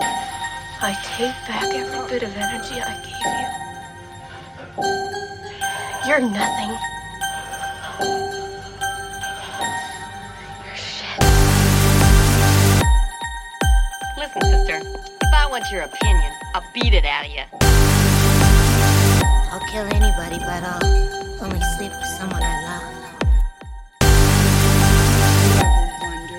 [0.00, 3.48] I take back every bit of energy I gave you.
[6.06, 6.70] You're nothing.
[10.64, 11.18] You're shit.
[14.16, 14.80] Listen, sister,
[15.20, 17.42] if I want your opinion, I'll beat it out of you.
[19.52, 23.02] I'll kill anybody, but I'll only sleep with someone I love.
[25.60, 26.38] ever wonder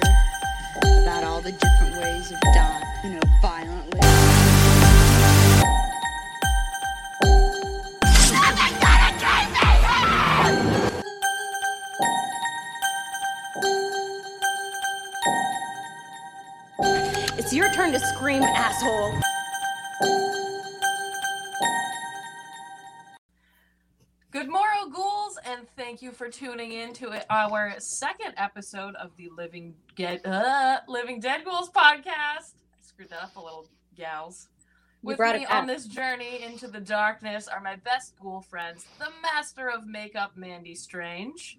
[1.03, 3.99] about all the different ways of dying, you know, violently?
[17.37, 19.19] It's your turn to scream, asshole.
[24.31, 29.29] Good morrow, ghouls, and thank you for tuning in to our second episode of the
[29.35, 32.62] Living Get uh, Living Dead Ghouls podcast.
[32.93, 34.49] I screwed that up a little, gals.
[35.01, 39.69] With me on this journey into the darkness are my best ghoul friends, the master
[39.69, 41.57] of makeup, Mandy Strange,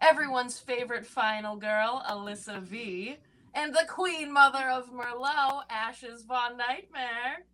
[0.00, 3.16] everyone's favorite final girl, Alyssa V,
[3.54, 7.44] and the queen mother of Merlot, Ashes Von Nightmare.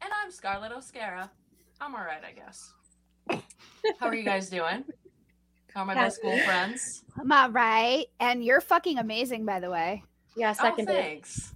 [0.00, 1.30] And I'm Scarlet O'Scara.
[1.80, 2.72] I'm alright, I guess.
[3.98, 4.84] How are you guys doing?
[5.74, 7.02] How are my best school friends?
[7.20, 8.06] I'm all right.
[8.20, 10.04] And you're fucking amazing, by the way.
[10.36, 10.86] Yeah, Oh, second.
[10.86, 11.52] thanks.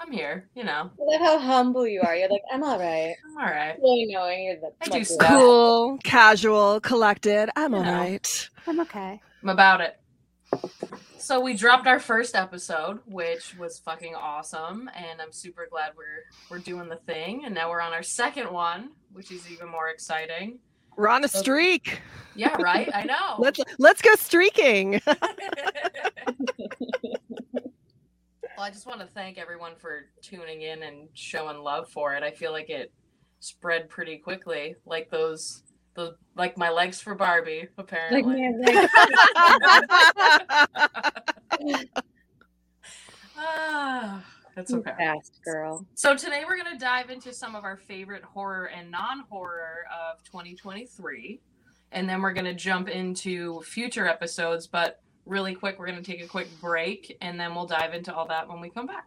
[0.00, 0.90] I'm here, you know.
[1.00, 2.14] I love how humble you are.
[2.16, 3.14] You're like, I'm all right.
[3.26, 3.76] I'm all right.
[3.80, 4.72] Really knowing you're the.
[4.82, 5.28] I do stuff.
[5.28, 7.48] Cool, casual, collected.
[7.56, 7.92] I'm You all know.
[7.98, 8.48] right.
[8.66, 9.20] I'm okay.
[9.42, 9.98] I'm about it.
[11.18, 16.24] So we dropped our first episode, which was fucking awesome, and I'm super glad we're
[16.50, 17.44] we're doing the thing.
[17.44, 20.58] And now we're on our second one, which is even more exciting.
[20.96, 22.00] We're on a streak.
[22.36, 22.88] Yeah, right.
[22.94, 23.34] I know.
[23.38, 25.00] Let's let's go streaking.
[28.56, 32.22] Well, I just want to thank everyone for tuning in and showing love for it.
[32.22, 32.92] I feel like it
[33.40, 38.48] spread pretty quickly, like those, those like my legs for Barbie, apparently.
[38.60, 38.90] like,
[43.36, 44.92] ah, that's okay.
[44.98, 45.84] fast girl.
[45.94, 50.22] So today we're going to dive into some of our favorite horror and non-horror of
[50.22, 51.40] 2023,
[51.90, 54.68] and then we're going to jump into future episodes.
[54.68, 58.14] But really quick, we're going to take a quick break, and then we'll dive into
[58.14, 59.06] all that when we come back.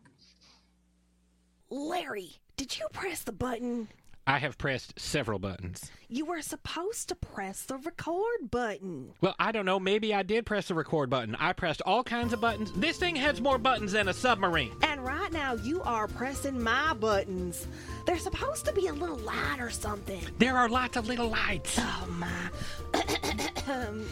[1.70, 3.90] Larry, did you press the button?
[4.26, 5.92] I have pressed several buttons.
[6.10, 9.12] You were supposed to press the record button.
[9.20, 9.78] Well, I don't know.
[9.78, 11.36] Maybe I did press the record button.
[11.36, 12.72] I pressed all kinds of buttons.
[12.72, 14.72] This thing has more buttons than a submarine.
[14.84, 17.68] And right now you are pressing my buttons.
[18.06, 20.22] They're supposed to be a little light or something.
[20.40, 21.78] There are lots of little lights.
[21.78, 22.50] Oh my.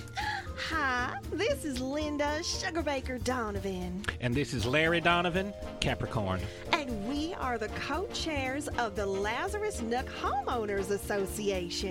[0.69, 6.41] Hi, this is Linda Sugarbaker Donovan, And this is Larry Donovan, Capricorn.
[6.73, 11.84] and we are the co chairs of the Lazarus Nook Homeowners Association.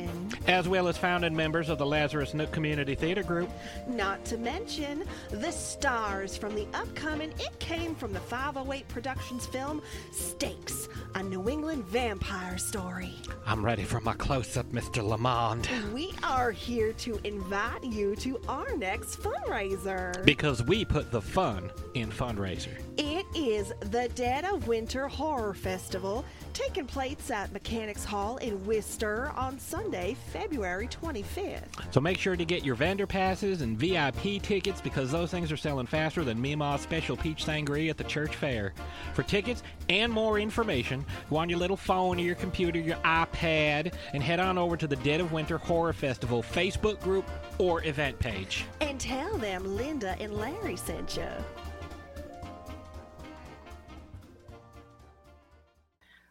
[0.46, 3.50] As well as founding members of the Lazarus Nook Community Theater Group.
[3.88, 9.80] Not to mention the stars from the upcoming It Came from the 508 Productions film
[10.12, 13.14] Stakes, a New England vampire story.
[13.46, 15.02] I'm ready for my close up, Mr.
[15.02, 15.68] Lamond.
[15.92, 20.24] We are here to invite you to our next fundraiser.
[20.24, 22.74] Because we put the fun in fundraiser.
[22.96, 29.32] It is the Dead of Winter Horror Festival, taking place at Mechanics Hall in Worcester
[29.36, 31.62] on Sunday, February 25th.
[31.90, 35.56] So make sure to get your vendor passes and VIP tickets because those things are
[35.56, 38.72] selling faster than Meemaw's special peach sangria at the church fair.
[39.14, 43.92] For tickets and more information, go on your little phone or your computer, your iPad,
[44.12, 47.28] and head on over to the Dead of Winter Horror Festival Facebook group
[47.58, 48.64] or event page.
[48.80, 51.26] And tell them Linda and Larry sent you.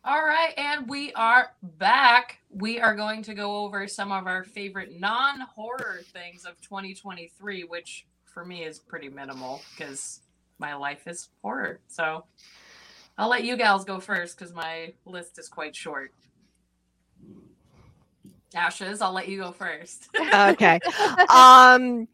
[0.05, 2.39] All right, and we are back.
[2.49, 7.63] We are going to go over some of our favorite non horror things of 2023,
[7.63, 10.19] which for me is pretty minimal because
[10.59, 11.79] my life is horror.
[11.87, 12.25] So
[13.17, 16.11] I'll let you gals go first because my list is quite short.
[18.53, 20.09] Ashes, I'll let you go first.
[20.33, 20.81] okay.
[21.29, 22.09] Um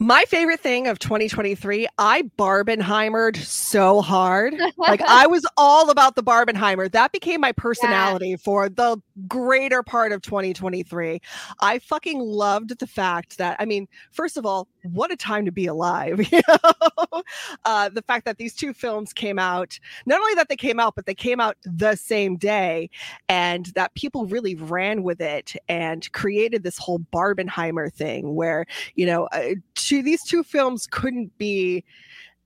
[0.00, 4.54] my favorite thing of 2023, I Barbenheimered so hard.
[4.76, 6.90] Like I was all about the Barbenheimer.
[6.90, 11.20] That became my personality for the greater part of 2023.
[11.60, 15.52] I fucking loved the fact that I mean, first of all, what a time to
[15.52, 16.20] be alive.
[16.38, 17.22] You know?
[17.64, 20.94] uh, the fact that these two films came out, not only that they came out,
[20.94, 22.90] but they came out the same day,
[23.28, 29.06] and that people really ran with it and created this whole Barbenheimer thing where, you
[29.06, 29.54] know, uh,
[29.88, 31.84] these two films couldn't be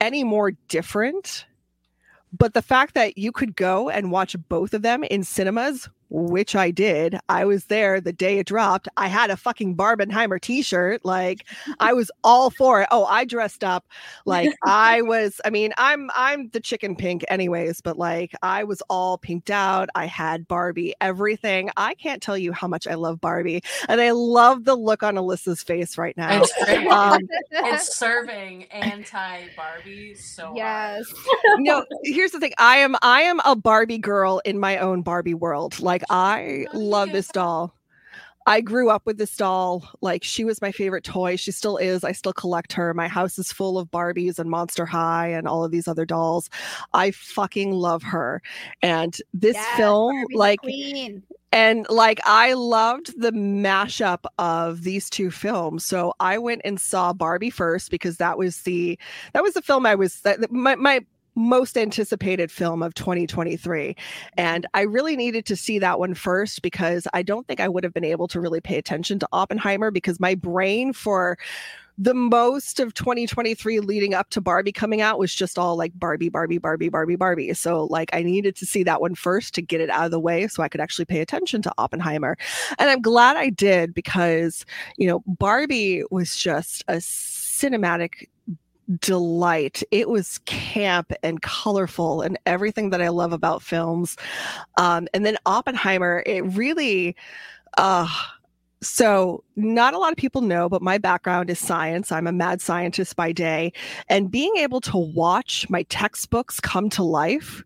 [0.01, 1.47] any more different
[2.37, 6.55] but the fact that you could go and watch both of them in cinemas which
[6.55, 7.19] I did.
[7.31, 8.87] I was there the day it dropped.
[8.97, 11.05] I had a fucking Barbenheimer t-shirt.
[11.05, 11.47] Like
[11.81, 12.89] I was all for it.
[12.91, 13.87] Oh, I dressed up
[14.27, 18.83] like I was I mean, I'm I'm the chicken pink anyways, but like I was
[18.91, 19.89] all pinked out.
[19.95, 21.71] I had Barbie everything.
[21.77, 23.63] I can't tell you how much I love Barbie.
[23.89, 26.43] And I love the look on Alyssa's face right now.
[26.43, 26.83] It's great.
[26.93, 27.21] Um,
[27.51, 31.11] it's serving anti Barbie so yes.
[31.57, 32.53] no, here's the thing.
[32.59, 35.81] I am I am a Barbie girl in my own Barbie world.
[35.81, 37.75] Like I love this doll.
[38.47, 39.89] I grew up with this doll.
[40.01, 41.37] Like she was my favorite toy.
[41.37, 42.03] She still is.
[42.05, 42.93] I still collect her.
[42.93, 46.51] My house is full of Barbies and Monster High and all of these other dolls.
[46.93, 48.43] I fucking love her.
[48.83, 51.23] And this Yes, film, Barbie like queen.
[51.53, 55.85] and like I loved the mashup of these two films.
[55.85, 58.99] So I went and saw Barbie first because that was the
[59.35, 61.05] that was the film I was that my my
[61.35, 63.97] most anticipated film of 2023
[64.37, 67.85] and I really needed to see that one first because I don't think I would
[67.85, 71.39] have been able to really pay attention to Oppenheimer because my brain for
[71.99, 76.31] the most of 2023 leading up to Barbie coming out was just all like Barbie,
[76.31, 77.55] Barbie, Barbie, Barbie, Barbie.
[77.55, 80.21] So, like, I needed to see that one first to get it out of the
[80.21, 82.37] way so I could actually pay attention to Oppenheimer.
[82.79, 84.65] And I'm glad I did because,
[84.97, 88.29] you know, Barbie was just a cinematic
[88.99, 89.83] delight.
[89.91, 94.17] It was camp and colorful and everything that I love about films.
[94.77, 97.17] Um, and then Oppenheimer, it really,
[97.79, 98.09] uh,
[98.83, 102.11] so, not a lot of people know, but my background is science.
[102.11, 103.73] I'm a mad scientist by day.
[104.09, 107.63] And being able to watch my textbooks come to life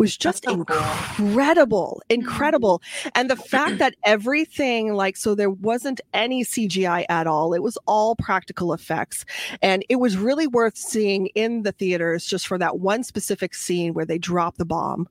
[0.00, 0.78] was just so cool.
[0.78, 2.78] incredible, incredible.
[2.78, 3.08] Mm-hmm.
[3.16, 7.76] And the fact that everything, like, so there wasn't any CGI at all, it was
[7.86, 9.26] all practical effects.
[9.60, 13.92] And it was really worth seeing in the theaters just for that one specific scene
[13.92, 15.06] where they drop the bomb.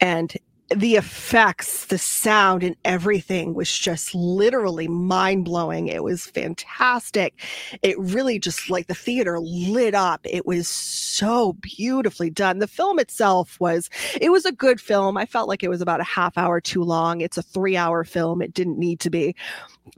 [0.00, 0.36] And
[0.74, 5.86] the effects, the sound, and everything was just literally mind blowing.
[5.86, 7.40] It was fantastic.
[7.82, 10.20] It really just like the theater lit up.
[10.24, 12.58] It was so beautifully done.
[12.58, 13.88] The film itself was,
[14.20, 15.16] it was a good film.
[15.16, 17.22] I felt like it was about a half hour too long.
[17.22, 18.42] It's a three hour film.
[18.42, 19.34] It didn't need to be.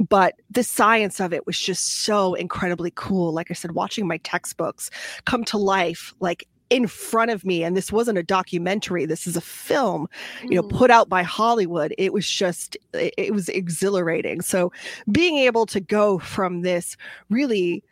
[0.09, 3.33] But the science of it was just so incredibly cool.
[3.33, 4.89] Like I said, watching my textbooks
[5.25, 9.37] come to life, like in front of me and this wasn't a documentary this is
[9.37, 10.09] a film
[10.45, 10.77] you know mm-hmm.
[10.77, 14.41] put out by hollywood it was just it, it was exhilarating.
[14.41, 14.73] So
[15.11, 16.97] being able to go from this
[17.29, 17.83] really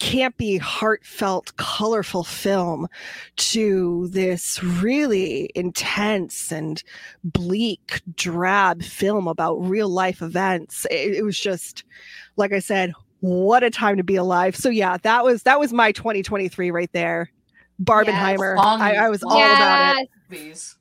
[0.00, 2.88] campy heartfelt colorful film
[3.36, 6.82] to this really intense and
[7.22, 11.84] bleak drab film about real life events it, it was just
[12.34, 14.56] like i said what a time to be alive.
[14.56, 17.30] So yeah that was that was my 2023 right there
[17.82, 18.56] Barbenheimer.
[18.56, 20.08] Long- I, I was all long about it.
[20.30, 20.76] movies.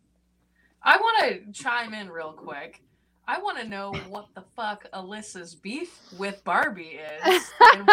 [0.84, 2.82] I want to chime in real quick.
[3.28, 7.52] I want to know what the fuck Alyssa's beef with Barbie is.
[7.76, 7.88] and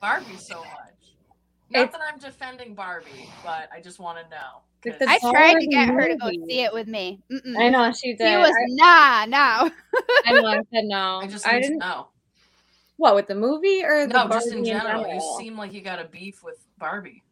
[0.00, 0.96] Barbie so much.
[1.70, 4.62] Not that I'm defending Barbie, but I just want to know.
[5.08, 7.20] I tried to get her to go see it with me.
[7.30, 7.58] Mm-mm.
[7.58, 8.28] I know she did.
[8.28, 9.70] She was I, nah, no.
[10.26, 10.46] I know.
[10.46, 11.20] I said no.
[11.22, 11.78] I just I didn't.
[11.78, 12.08] know.
[12.96, 15.12] What with the movie or the No, just in Barbie general.
[15.12, 17.22] You seem like you got a beef with Barbie.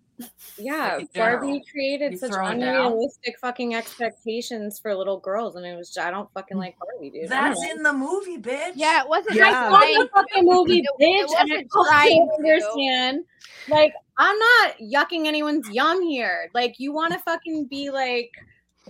[0.57, 1.41] Yeah, like, in general.
[1.41, 2.75] Barbie created You such throwing down?
[2.87, 6.61] unrealistic fucking expectations for little girls, and it was I don't fucking mm.
[6.61, 7.29] like Barbie, dude.
[7.29, 8.73] That's in the movie, bitch.
[8.77, 9.69] Yeah, it wasn't Yeah.
[9.71, 12.35] I saw the fucking movie, It- it bitch, and I wasn't trying to.
[12.37, 13.25] understand.
[13.69, 16.51] Like, I'm not yucking anyone's yum here.
[16.55, 18.31] Like, you want to fucking be like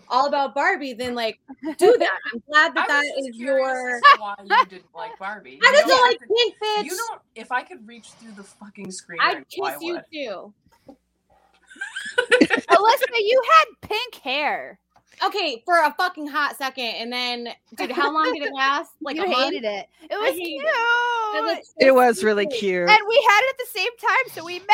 [0.09, 1.39] all about Barbie, then like
[1.79, 2.19] do that.
[2.35, 4.01] I'm glad that I that was is just curious your.
[4.19, 5.61] why you didn't like Barbie.
[5.65, 6.85] I You just don't don't like have to- pink, bitch.
[6.85, 7.21] You don't.
[7.37, 10.05] If I could reach through the fucking screen, I'd kiss you would.
[10.13, 10.53] too.
[12.69, 14.79] Alyssa, you had pink hair.
[15.25, 18.93] Okay, for a fucking hot second, and then, dude, how long did it last?
[19.01, 19.55] Like you a month?
[19.55, 19.87] hated it.
[20.11, 20.65] It was cute.
[20.65, 21.37] it.
[21.37, 22.89] It looked so It was really cute.
[22.89, 24.71] And we had it at the same time, so we matched.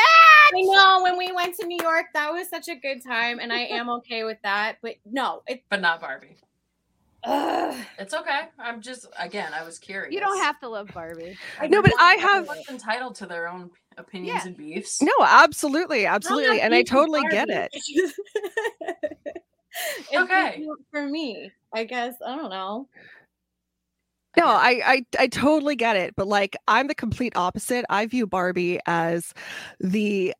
[0.55, 3.53] I know when we went to New York, that was such a good time, and
[3.53, 4.77] I am okay with that.
[4.81, 5.63] But no, it.
[5.69, 6.37] But not Barbie.
[7.23, 7.75] Ugh.
[7.99, 8.41] It's okay.
[8.57, 9.51] I'm just again.
[9.53, 10.13] I was curious.
[10.13, 11.37] You don't have to love Barbie.
[11.59, 14.47] I No, but I have Everyone's entitled to their own opinions Yeah.
[14.47, 15.01] and beefs.
[15.01, 17.71] no, absolutely, absolutely, and I totally get it.
[20.13, 20.65] Okay.
[20.91, 22.15] for me, I guess.
[22.25, 22.87] I don't know.
[24.37, 27.85] No, I, I I totally get it, but like I'm the complete opposite.
[27.89, 29.33] I view Barbie as
[29.79, 30.33] the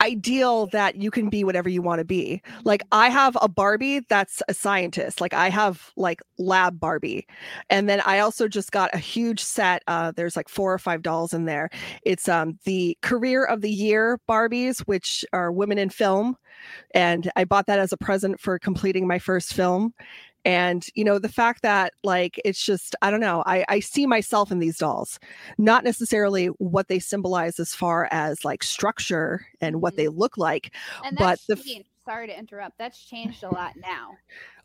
[0.00, 2.40] ideal that you can be whatever you want to be.
[2.64, 5.20] Like I have a Barbie that's a scientist.
[5.20, 7.26] Like I have like lab Barbie.
[7.68, 11.02] And then I also just got a huge set uh there's like four or five
[11.02, 11.68] dolls in there.
[12.02, 16.36] It's um the career of the year Barbies which are women in film
[16.94, 19.94] and I bought that as a present for completing my first film.
[20.44, 24.06] And you know the fact that like it's just I don't know I I see
[24.06, 25.18] myself in these dolls,
[25.58, 30.18] not necessarily what they symbolize as far as like structure and what they mm-hmm.
[30.18, 30.72] look like,
[31.04, 32.78] And but that's the f- Sorry to interrupt.
[32.78, 34.16] That's changed a lot now.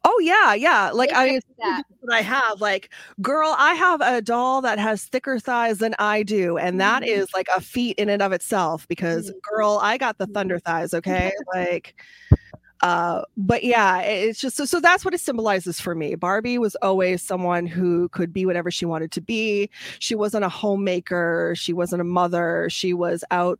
[0.05, 0.91] Oh yeah, yeah.
[0.91, 1.83] Like I mean, that.
[1.99, 2.89] what I have, like,
[3.21, 7.21] girl, I have a doll that has thicker thighs than I do, and that Mm-hmm.
[7.21, 8.87] is like a feat in and of itself.
[8.87, 9.55] Because, mm-hmm.
[9.55, 10.71] girl, I got the thunder mm-hmm.
[10.71, 10.93] thighs.
[10.93, 11.95] Okay, like,
[12.83, 14.65] uh, but yeah, it's just so.
[14.65, 16.15] So that's what it symbolizes for me.
[16.15, 19.69] Barbie was always someone who could be whatever she wanted to be.
[19.99, 21.53] She wasn't a homemaker.
[21.55, 22.67] She wasn't a mother.
[22.69, 23.57] She was out.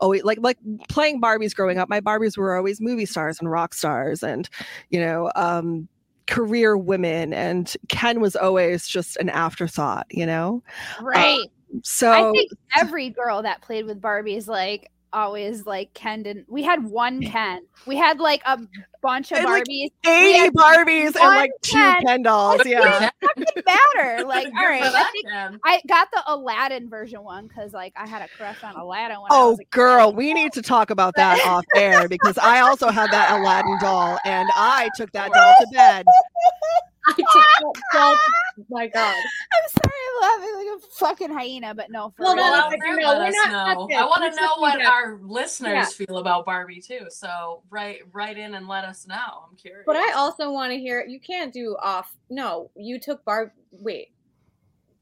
[0.00, 0.58] Oh, like like
[0.90, 1.88] playing Barbies growing up.
[1.88, 4.46] My Barbies were always movie stars and rock stars, and
[4.90, 5.88] you know, um,
[6.26, 7.32] career women.
[7.32, 10.06] And Ken was always just an afterthought.
[10.10, 10.62] You know,
[11.00, 11.46] Right.
[11.82, 16.46] so I think every girl that played with Barbies like always like Ken didn't.
[16.48, 17.62] We had one Ken.
[17.86, 18.58] We had like a
[19.02, 19.90] bunch of And, like, Barbies.
[20.04, 22.02] We 80 Barbies and one like two Ken.
[22.04, 22.58] Ken dolls.
[22.64, 23.10] Like, Yeah.
[23.36, 24.24] It doesn't matter.
[24.26, 25.26] Like, all right, I think
[25.64, 29.32] I got the Aladdin version one because like I had a crush on Aladdin when
[29.32, 29.70] I Oh, was a kid.
[29.70, 33.78] girl, we need to talk about that off air because I also had that Aladdin
[33.80, 36.06] doll and I took that doll to bed.
[37.08, 38.12] I took that doll.
[38.14, 39.14] to- My God.
[39.14, 42.44] I'm sorry, I'm laughing like a fucking hyena, but no, for Well, real.
[42.46, 43.96] no, Well, like, no, let we're us not- not know.
[43.96, 45.84] I want to know what do our listeners Yeah.
[46.06, 47.06] feel about Barbie too.
[47.10, 49.44] So write write in and let us know.
[49.50, 49.84] I'm curious.
[49.86, 51.04] But I also want to hear.
[51.06, 52.14] You can't do off.
[52.30, 53.50] No, you took Barb.
[53.72, 54.12] Wait.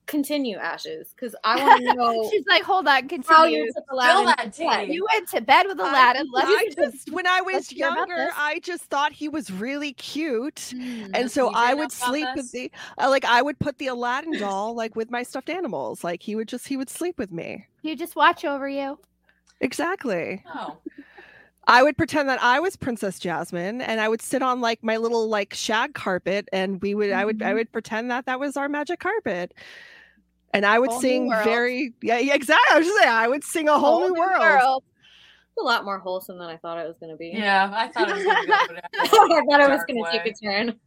[0.07, 3.59] Continue, Ashes, because I want to know She's like, hold on, how continue.
[3.65, 4.27] you took Spill Aladdin.
[4.27, 4.53] that
[4.87, 6.27] to You went to bed with Aladdin.
[6.33, 8.29] Let's I just when I was let's hear about younger.
[8.37, 10.73] I just thought he was really cute.
[10.77, 11.07] Hmm.
[11.15, 14.75] And so I would sleep with the uh, like I would put the Aladdin doll
[14.75, 16.05] like with my stuffed animals.
[16.05, 17.67] Like he would just he would sleep with me.
[17.83, 18.99] you just watch over you.
[19.61, 20.45] Exactly.
[20.55, 20.77] Oh,
[21.67, 24.99] I would pretend that I was Princess Jasmine and I would sit on like my
[24.99, 27.55] little like shag carpet and we would I would I Mhm.
[27.55, 29.55] would pretend that that was our magic carpet.
[30.55, 32.65] And I would Whole sing very yeah, yeah exactly.
[32.75, 34.85] I was just saying I would sing a whole, new world.
[35.49, 37.33] It's a lot more wholesome than I thought it was going to be.
[37.35, 37.71] yeah.
[37.75, 38.55] I thought it was gonna go
[39.01, 40.81] I thought it was going to take a turn.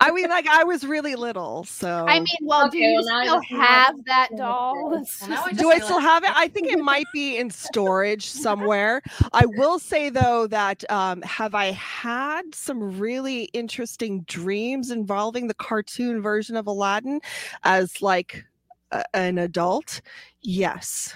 [0.00, 3.40] I mean like I was really little, so I mean, well, do you well, still
[3.40, 4.90] just have that- that doll?
[4.90, 6.30] Well, I Do I still like- have it?
[6.34, 9.02] I think it might be in storage somewhere.
[9.32, 15.54] I will say though that um, have I had some really interesting dreams involving the
[15.54, 17.20] cartoon version of Aladdin
[17.62, 18.44] as like
[18.90, 20.00] a, an adult?
[20.42, 21.14] Yes.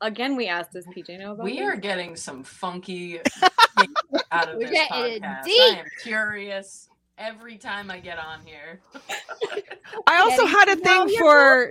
[0.00, 1.62] Again, we asked, does PJ know about We this?
[1.68, 3.20] are getting some funky
[4.32, 5.44] out of We're this getting podcast.
[5.44, 5.60] deep.
[5.60, 8.80] I am curious every time I get on here.
[10.08, 11.70] I also had a thing for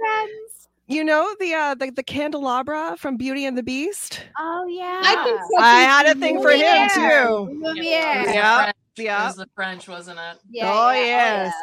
[0.88, 4.22] you know the uh the, the candelabra from Beauty and the Beast.
[4.40, 5.02] Oh yeah.
[5.04, 5.62] I so.
[5.64, 7.50] I had a thing for him too.
[7.52, 9.26] It was Yeah, It Yeah.
[9.28, 10.38] was the French, wasn't it?
[10.50, 11.54] Yeah, oh yeah, yes.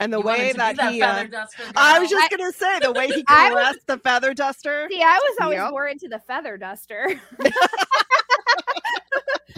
[0.00, 2.18] And the You way that, that he uh, feather duster I was girl?
[2.20, 4.88] just gonna say the way he I caressed the feather duster.
[4.90, 5.70] See, I was always Yep.
[5.70, 7.20] more into the feather duster.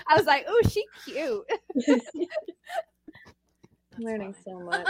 [0.08, 1.44] I was like, "Ooh, she cute."
[3.98, 4.86] learning so much.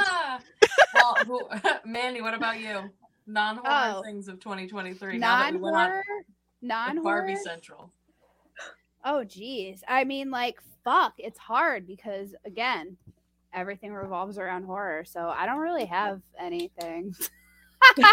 [0.95, 1.41] well, who,
[1.85, 2.91] Mandy, what about you?
[3.27, 4.03] Non-horror Oh.
[4.03, 5.19] things of 2023.
[5.19, 6.03] now that we Non-horror,
[6.63, 7.03] non-horror.
[7.23, 7.93] Barbie Central.
[9.05, 9.83] Oh, geez.
[9.89, 12.97] I mean, like, fuck, it's hard because again,
[13.55, 15.05] everything revolves around horror.
[15.05, 17.15] So I don't really have anything.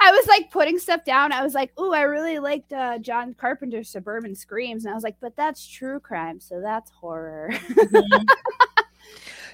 [0.00, 1.30] I was like putting stuff down.
[1.32, 5.04] I was like, "Ooh, I really liked uh, John Carpenter's Suburban Screams," and I was
[5.04, 7.52] like, "But that's true crime, so that's horror."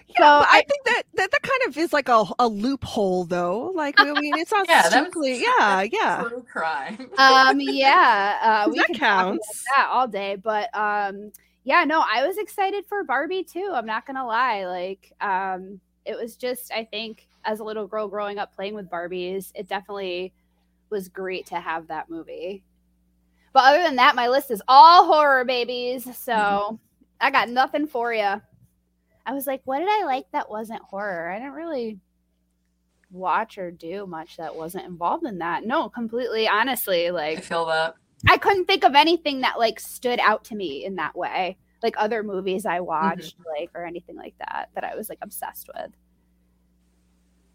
[0.08, 3.24] Yeah, So I, I- think that, that that kind of is like a, a loophole,
[3.26, 3.70] though.
[3.76, 5.40] Like, I mean, it's not Yeah, strictly.
[5.40, 6.24] Yeah, yeah.
[6.28, 7.08] True crime.
[7.16, 9.64] um, yeah, uh, we That could talk about counts.
[9.76, 11.30] that all day, but um,
[11.64, 13.70] yeah, no, I was excited for Barbie too.
[13.74, 18.08] I'm not gonna lie, like, um, it was just, I think, as a little girl
[18.08, 20.32] growing up playing with Barbies, it definitely
[20.90, 22.62] was great to have that movie.
[23.52, 26.74] But other than that, my list is all horror babies, so Mm-hmm.
[27.20, 28.40] I got nothing for you.
[29.26, 31.30] I was like, what did I like that wasn't horror?
[31.30, 31.98] I didn't really
[33.10, 35.64] watch or do much that wasn't involved in that.
[35.64, 37.94] No, completely honestly, like I feel that.
[38.28, 41.56] I couldn't think of anything that like stood out to me in that way.
[41.82, 42.86] Like other movies I mm-hmm.
[42.86, 45.92] watched, like or anything like that that I was like obsessed with.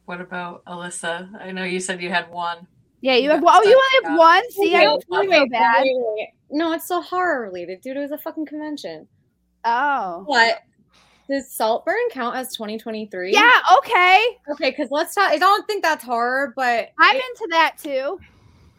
[0.05, 1.29] What about Alyssa?
[1.41, 2.67] I know you said you had one.
[3.01, 4.51] Yeah, you You have got oh, you only have one.
[4.51, 5.83] See, I don't feel wait, so bad.
[5.83, 6.29] wait, wait.
[6.49, 7.97] No, it's so horror related, dude.
[7.97, 9.07] It was a fucking convention.
[9.63, 10.61] Oh, What?
[11.27, 13.33] Does Saltburn count as 2023?
[13.33, 14.37] yeah, okay.
[14.51, 15.31] Okay, because let's talk.
[15.31, 18.19] I don't think that's horror, but I'm it- into that too.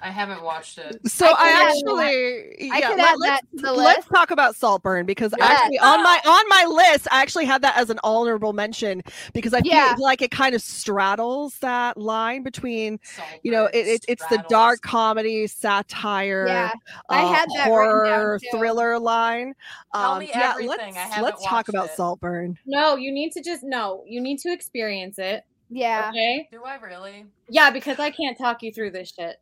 [0.01, 0.97] I haven't watched it.
[1.07, 4.07] So I I, could add actually, I yeah, let, add that let's to the let's
[4.09, 5.71] talk about Saltburn because Yes.
[5.71, 9.03] actually on my on my list, I actually had that as an honorable mention
[9.35, 9.95] because I Yeah.
[9.95, 14.27] feel like it kind of straddles that line between Saltburn you know it, it it's
[14.27, 16.71] the dark comedy satire Yeah,
[17.11, 19.55] I uh, had that horror thriller line
[19.95, 20.69] Tell um me yeah everything.
[20.69, 21.97] let's I haven't let's talk about it.
[21.97, 24.05] saltburn No, you need to just no.
[24.07, 25.43] You need to experience it.
[25.69, 26.11] Yeah.
[26.11, 26.49] Okay.
[26.53, 27.27] Do I really?
[27.49, 29.37] Yeah, because I can't talk you through this shit.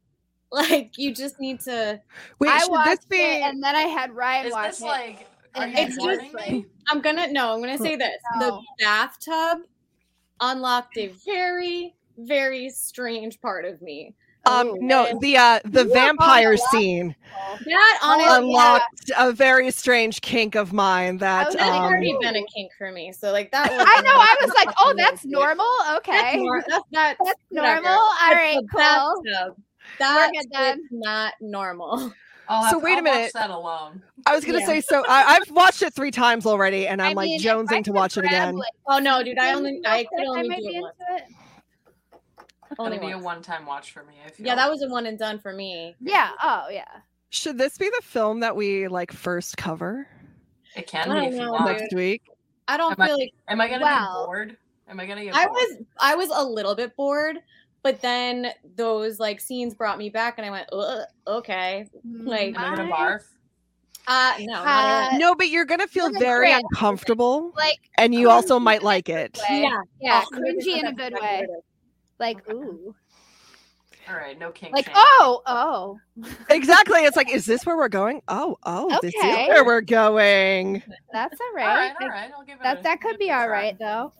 [0.70, 2.00] Like you just need to.
[2.38, 4.80] wait I should watched this be it and then I had Ryan Is watch this
[4.82, 4.84] it.
[4.86, 5.26] like?
[5.56, 6.66] Are you It's he was warning like- me?
[6.88, 7.52] I'm gonna no.
[7.54, 8.16] I'm gonna say this.
[8.38, 8.60] No.
[8.78, 9.58] The bathtub
[10.40, 14.14] unlocked a very very strange part of me.
[14.46, 15.18] um Oh, no man.
[15.20, 17.16] the uh the You were vampire on the scene
[17.66, 18.38] That Oh, honestly, yeah.
[18.38, 22.70] unlocked a very strange kink of mine that was that's um already been a kink
[22.78, 23.12] for me.
[23.12, 23.70] So like that.
[23.72, 24.10] Was I know.
[24.12, 25.66] I was like, oh, that's normal.
[25.86, 27.90] That's, Okay, nor- that's not that's normal.
[27.90, 29.56] All It's right, the cool.
[29.98, 30.42] Bathtub.
[30.52, 32.12] That good is not normal.
[32.48, 33.30] I'll So have, wait a I'll minute.
[33.34, 34.02] That alone.
[34.26, 34.66] I was gonna Yeah.
[34.66, 35.02] say so.
[35.08, 37.84] I, I've watched it three times already, and I'm I like mean, if I jonesing
[37.84, 38.54] to watch it again.
[38.56, 39.38] like, Oh no, dude!
[39.38, 40.94] I only real I could quick, only might do be it once.
[41.08, 41.30] into it.
[42.78, 44.14] Only be a one-time watch for me.
[44.26, 44.46] I feel.
[44.46, 45.94] Yeah, that was a one and done for me.
[46.00, 46.30] Yeah.
[46.42, 46.84] Oh, yeah.
[47.30, 50.08] Should this be the film that we like first cover
[50.76, 51.66] It can I be if you know, want.
[51.78, 52.22] next week?
[52.68, 54.56] I don't Am I- feel like Am I gonna Well- be bored?
[54.88, 55.34] Am I gonna get?
[55.34, 55.46] Bored?
[55.46, 57.38] I was I was a little bit bored,
[57.84, 60.68] but then those like scenes brought me back, and I went,
[61.28, 63.20] okay, Like- I'm gonna I- barf?
[64.06, 65.14] uh no, not at all.
[65.14, 66.62] Uh, No, but you're gonna feel very great.
[66.72, 69.38] uncomfortable, Like, and you also might like it.
[69.48, 69.62] way.
[69.62, 71.36] yeah, yeah, Oh, cringy in a good that's way.
[71.36, 71.64] what it is.
[72.18, 72.94] Like, ooh,
[74.08, 74.72] All right, no kink.
[74.72, 74.94] like, shame.
[74.96, 75.98] oh, oh.
[76.50, 77.00] Exactly.
[77.00, 78.20] It's like, is this where we're going?
[78.28, 80.82] Oh, oh, this is where we're going.
[81.12, 81.66] That's all all right.
[81.66, 82.30] right, all right.
[82.36, 82.62] I'll give it.
[82.62, 83.52] That a, that could be it a all try.
[83.52, 84.12] right though.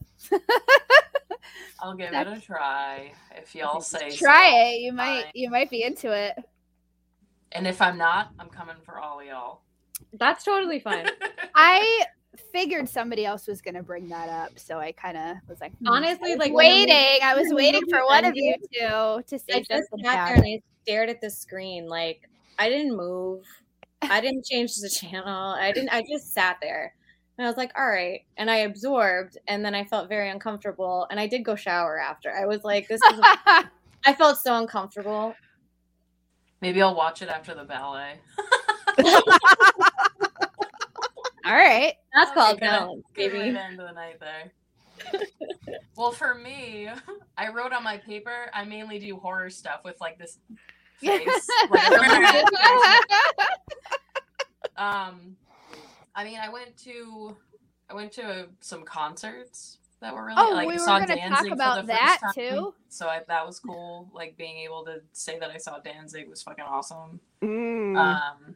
[1.81, 4.11] I'll give it a try if y'all say.
[4.11, 4.17] so.
[4.17, 4.81] Try it.
[4.81, 6.37] You might you might be into it.
[7.53, 9.61] And if I'm not, I'm coming for all y'all.
[10.15, 11.09] That's totally fine.
[11.55, 12.05] I
[12.53, 15.89] figured somebody else was gonna bring that up, so I kind of was like, hmm.
[15.89, 17.21] Honestly, like when the waiting.
[17.23, 20.27] I was waiting for one of you ended, two to I say just something sat
[20.27, 21.89] there and I stared at the screen.
[21.89, 23.45] Like I didn't move.
[24.03, 25.55] I didn't change the channel.
[25.55, 25.91] I didn't.
[25.91, 26.95] I just sat there.
[27.37, 28.21] And I was like, all right.
[28.37, 29.39] And I absorbed.
[29.49, 31.07] And then I felt very uncomfortable.
[31.11, 32.31] And I did go shower after.
[32.31, 33.21] I was like, this is.
[34.07, 35.35] I felt so uncomfortable.
[36.61, 38.21] Maybe I'll watch it after the ballet.
[41.45, 41.95] All right.
[42.15, 42.67] That's Okay, called good.
[42.67, 43.39] balance, Good baby.
[43.39, 44.53] way to end the night there.
[45.97, 46.89] well, for me,
[47.37, 48.51] I wrote on my paper.
[48.55, 50.39] I mainly do horror stuff with like this
[50.99, 51.49] face.
[51.71, 51.93] like,
[54.77, 55.37] um,
[56.15, 57.37] I mean, I went to,
[57.91, 61.31] I went to some concerts that were really Oh, like we were saw gonna Danzig
[61.31, 62.33] talk for the about first that, time.
[62.35, 62.75] too.
[62.89, 64.09] So I, that was cool.
[64.13, 67.21] Like being able to say that I saw Danzig was fucking awesome.
[67.43, 67.97] Mm.
[67.99, 68.55] Um,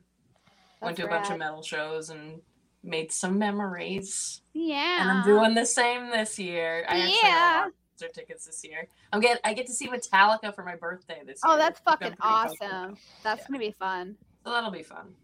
[0.81, 2.41] went That's to a bunch of metal shows and
[2.83, 4.43] made some memories.
[4.53, 5.03] Yeah.
[5.03, 6.85] And I'm doing the same this year.
[6.89, 7.65] I actually Yeah.
[7.65, 8.87] got concert tickets this year.
[9.13, 11.57] I'm get I get to see Metallica for my birthday this oh, year.
[11.57, 12.57] Oh, that's fucking awesome.
[12.61, 12.99] about.
[13.23, 14.17] That's gonna be fun.
[14.45, 15.15] So that'll be fun.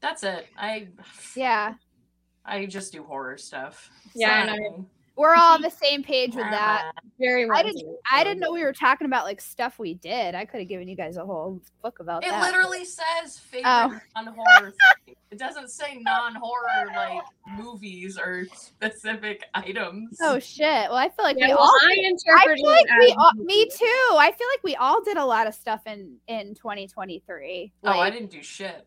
[0.00, 0.48] That's it.
[0.58, 0.88] I
[1.36, 1.74] Yeah.
[2.44, 3.90] I just do horror stuff.
[4.14, 4.52] Yeah, I know.
[4.56, 4.84] Sorry.
[5.16, 6.92] We're all on the same page with that.
[7.18, 10.34] Very I didn't I didn't know we were talking about like stuff we did.
[10.34, 12.42] I could have given you guys a whole book about It that.
[12.42, 14.00] literally says favorite Oh.
[14.16, 14.70] non-horror.
[14.70, 14.72] thing.
[15.30, 17.22] it doesn't say non-horror like
[17.56, 20.18] movies or specific items.
[20.20, 20.88] Oh shit.
[20.90, 23.32] Well, I feel like Yeah, we well, all I did- I feel like we all,
[23.34, 24.08] me too.
[24.16, 27.72] I feel like we all did a lot of stuff in in 2023.
[27.84, 28.86] oh, I didn't do shit.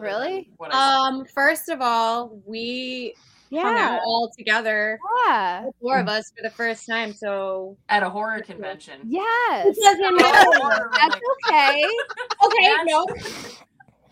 [0.00, 0.50] Really?
[0.56, 1.08] What I.
[1.08, 3.14] Um, first of all, we
[3.52, 3.96] hung yeah.
[3.96, 5.64] out all together, Yeah.
[5.66, 7.12] the four of us, for the first time.
[7.12, 9.00] So at a horror convention.
[9.04, 9.76] Yes.
[9.76, 10.90] doesn't matter.
[10.94, 11.84] That's okay.
[12.44, 13.06] Okay, That's- no,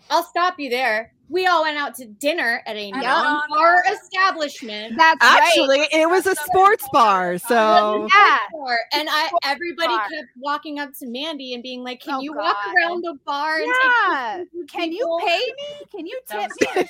[0.09, 1.12] I'll stop you there.
[1.29, 3.83] We all went out to dinner at a At non-bar non-bar.
[3.93, 4.95] establishment.
[4.97, 5.41] That's right.
[5.41, 8.39] Actually, it was a sports bar, so Yeah.
[8.93, 10.07] And I, everybody bar.
[10.09, 13.59] kept walking up to Mandy and being like, "Can Oh, you walk around the bar
[13.61, 14.43] Yeah.
[14.57, 15.85] take Can you pay me?
[15.91, 16.87] Can you tip me something?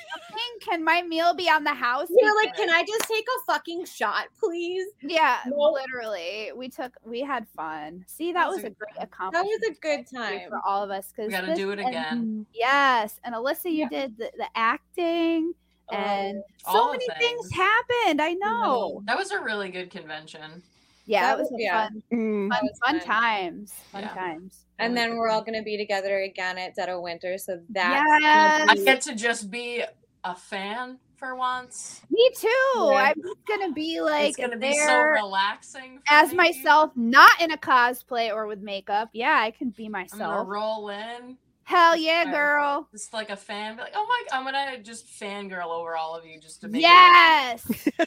[0.60, 2.08] Can my meal be on the house?
[2.10, 5.74] We were like, "Can I just take a fucking shot, please?" Yeah, Nope.
[5.74, 6.50] literally.
[6.54, 8.04] We took we had fun.
[8.08, 9.60] See, that was a great accomplishment.
[9.62, 10.48] That was a good time.
[10.48, 12.46] for all of us because We gotta do it again.
[12.52, 15.52] Yes, and Alyssa, you did the, the acting,
[15.92, 17.52] and so many things things.
[17.52, 18.20] happened.
[18.22, 19.02] I know.
[19.06, 20.62] That was a really good convention.
[21.06, 21.84] Yeah, That it was, was- a yeah.
[21.88, 22.48] fun, mm.
[22.48, 23.06] fun, was fun fun.
[23.06, 23.72] times.
[23.92, 24.14] Fun Yeah.
[24.14, 24.64] times.
[24.78, 27.36] And then we're all going to be together again at Dead of Winter.
[27.38, 28.68] So that Yes.
[28.70, 29.84] I get to just be
[30.24, 32.00] a fan for once.
[32.10, 32.48] Me too.
[32.76, 33.12] Yeah.
[33.14, 35.98] I'm just gonna be like it's gonna be so relaxing.
[35.98, 36.36] for as me.
[36.38, 39.10] myself, not in a cosplay or with makeup.
[39.12, 40.48] Yeah, I can be I'm myself.
[40.48, 42.32] roll in, Hell yeah, Right.
[42.32, 42.88] girl.
[42.92, 43.76] just like a fan.
[43.76, 44.36] Be like, oh my!
[44.36, 46.80] I'm gonna just fangirl over all of you just to make.
[46.82, 47.66] it- Yes.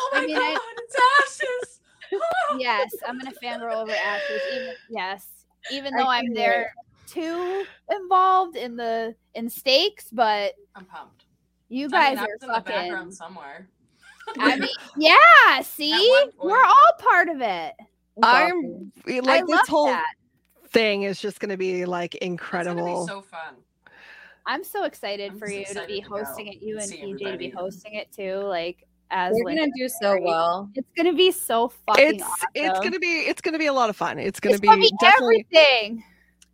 [0.00, 0.42] Oh my I mean, god!
[0.42, 1.80] I- It's Ashes.
[2.58, 4.40] yes, I'm gonna fangirl over Ashes.
[4.54, 5.26] Even yes,
[5.72, 6.72] even though I'm can do there
[7.06, 11.24] too involved in the in stakes, but I'm pumped.
[11.68, 12.64] you guys I was are in the fucking.
[12.74, 13.68] background somewhere.
[14.38, 14.68] I mean,
[14.98, 15.62] yeah.
[15.62, 15.92] See,
[16.38, 17.74] we're all part of it.
[18.22, 20.14] I'm like I this love whole that.
[20.70, 23.06] Thing is just going to be like It's gonna incredible.
[23.06, 23.54] be so fun.
[24.46, 26.62] I'm so excited I'm for just you to be to hosting it.
[26.62, 28.36] You and and PJ to be hosting it too.
[28.36, 30.70] Like as We're gonna do so well.
[30.74, 32.14] It's gonna be so fucking.
[32.14, 32.48] it's awesome.
[32.54, 34.18] it's gonna be it's gonna be a lot of fun.
[34.18, 36.04] It's gonna It's be, gonna be definitely everything.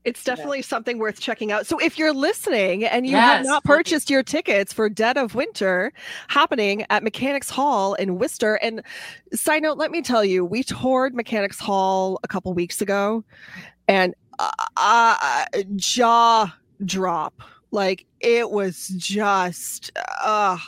[0.04, 1.66] it's definitely something worth checking out.
[1.68, 3.68] So if you're listening and you have Yes, not please.
[3.68, 5.92] purchased your tickets for Dead of Winter
[6.28, 8.82] happening at Mechanics Hall in Worcester, and
[9.34, 13.24] side note, let me tell you, we toured Mechanics Hall a couple weeks ago,
[13.88, 15.44] and uh, uh,
[15.76, 16.52] jaw
[16.84, 17.34] drop.
[17.70, 19.90] Like it was just
[20.22, 20.58] uh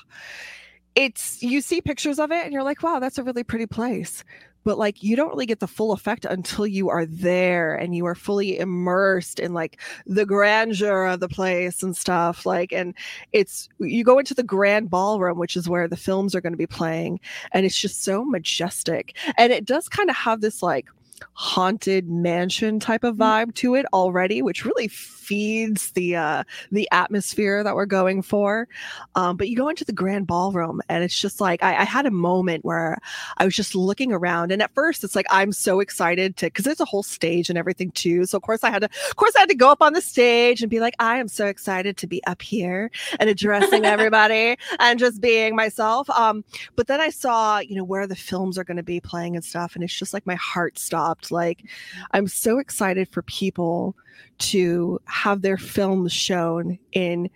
[0.97, 4.25] it's you see pictures of it and you're like, wow, that's a really pretty place.
[4.65, 8.05] But like you don't really get the full effect until you are there and you
[8.07, 12.45] are fully immersed in like the grandeur of the place and stuff.
[12.45, 12.93] Like, and
[13.33, 16.57] it's you go into the grand ballroom, which is where the films are going to
[16.57, 17.21] be playing,
[17.53, 19.17] and it's just so majestic.
[19.39, 20.89] And it does kind of have this like
[21.33, 24.89] haunted mansion type of vibe to it already which really
[25.27, 28.69] feeds the uh the atmosphere that we're going for.
[29.17, 32.07] Um but you go into the grand ballroom and it's just like I, I had
[32.07, 32.99] a moment where
[33.39, 36.65] i was just looking around and at first it's like i'm so excited to because
[36.65, 38.25] there's a whole stage and everything too.
[38.25, 40.01] So of course i had to of course i had to go up on the
[40.01, 44.57] stage and be like i am so excited to be up here and addressing everybody
[44.79, 46.09] and just being myself.
[46.11, 46.45] Um
[46.77, 49.45] but then i saw you know where the films are going to be playing and
[49.45, 51.65] stuff and it's just like my heart stopped like
[52.13, 53.95] i'm so excited for people
[54.39, 57.31] to have their films shown in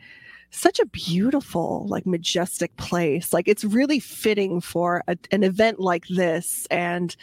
[0.51, 3.33] such a beautiful like majestic place.
[3.33, 6.67] Like it's really fitting for a, an event like this.
[6.71, 7.15] And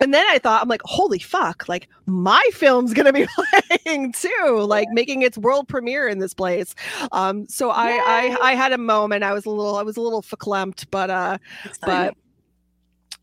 [0.00, 3.26] and then I thought, I'm like, holy fuck, like my film's gonna be
[3.84, 6.74] playing too, like making its world premiere in this place.
[7.10, 9.24] Um, so I, I I had a moment.
[9.24, 11.38] I was a little I was a little verklempt, but uh
[11.82, 12.14] but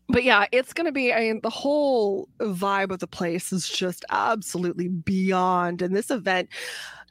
[0.08, 1.12] but yeah, it's gonna be.
[1.12, 5.82] I mean, the whole vibe of the place is just absolutely beyond.
[5.82, 6.48] And this event,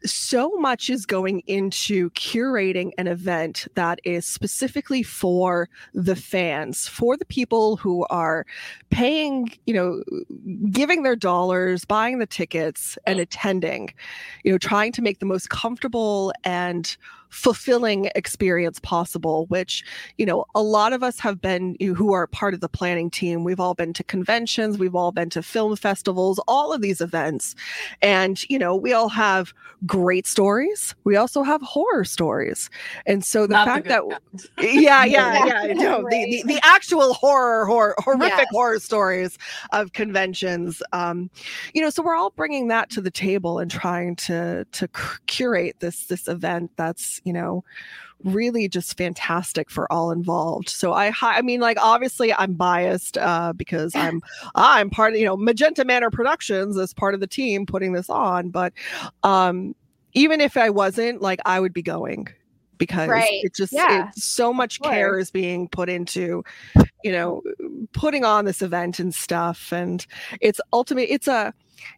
[0.06, 7.18] so much is going into curating an event that is specifically for the fans, for
[7.18, 8.46] the people who are
[8.92, 10.04] paying, you know,
[10.72, 13.24] giving their dollars, buying the tickets, and mm.
[13.24, 13.94] attending.
[14.44, 16.96] You know, trying to make the most comfortable and
[17.36, 19.84] fulfilling experience possible which
[20.18, 23.10] you know a lot of us have been you who are part of the planning
[23.10, 23.44] team.
[23.44, 24.78] We've all been to conventions.
[24.78, 27.56] We've all been to film festivals all of these events.
[28.02, 29.54] And you know we all have
[29.86, 30.96] great stories.
[31.04, 32.70] We also have horror stories.
[33.06, 34.22] And so the Not fact good that kind.
[34.86, 35.74] yeah yeah yeah.
[35.74, 38.48] no the, the, the actual horror, horror horrific Yes.
[38.52, 39.38] horror stories
[39.74, 41.30] of conventions um
[41.74, 44.88] you know so we're all bringing that to the table and trying to to
[45.28, 47.64] curate this this event that's you know
[48.24, 50.70] really just fantastic for all involved.
[50.70, 54.22] So i i mean like obviously i'm biased uh because i'm
[54.56, 58.10] i'm part of you know magenta manor productions as part of the team putting this
[58.10, 58.72] on but
[59.24, 59.76] um
[60.14, 62.28] even if i wasn't like i would be going
[62.78, 63.44] because Right.
[63.44, 66.44] it just Yeah, it's so much care is being put into
[67.04, 67.42] you know
[67.94, 69.72] putting on this event and stuff.
[69.72, 70.06] And
[70.42, 71.54] it's ultimate it's a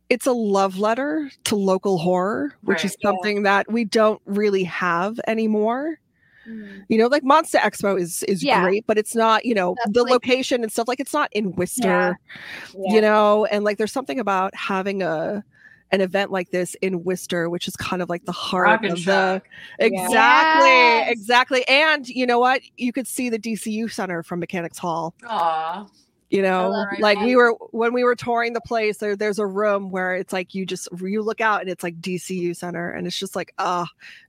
[0.10, 3.10] it's a love letter to local horror which is Right, yeah.
[3.10, 6.00] something that we don't really have anymore
[6.48, 6.84] Mm.
[6.88, 8.62] you know like monster expo is is Yeah.
[8.64, 11.30] great but it's not you know That's the like- location and stuff like it's not
[11.34, 12.18] in worcester
[12.74, 12.94] Yeah.
[12.94, 15.44] you know and like there's something about having a
[15.92, 19.06] an event like this in Worcester, which is kind of like the heart Rock of
[19.06, 19.42] the
[19.80, 21.10] exactly, Yes.
[21.12, 21.66] exactly.
[21.70, 22.62] And you know what?
[22.76, 25.14] You could see the DCU Center from Mechanics Hall.
[25.26, 25.88] Aw.
[26.30, 28.98] You know, like we were when we were touring the place.
[28.98, 32.02] There, there's a room where it's like you just you look out and it's like
[32.02, 33.88] DCU Center, and it's just like, ah,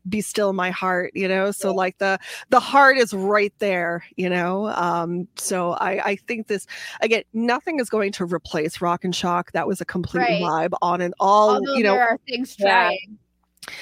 [0.08, 1.10] be still my heart.
[1.14, 2.18] You know, so like the
[2.50, 4.04] the heart is right there.
[4.16, 6.68] You know, um, so I I think this
[7.00, 9.50] again, nothing is going to replace Rock and Shock.
[9.52, 10.42] That was a complete Right.
[10.42, 11.50] vibe on and all.
[11.50, 12.90] Although you know, there are things Yeah.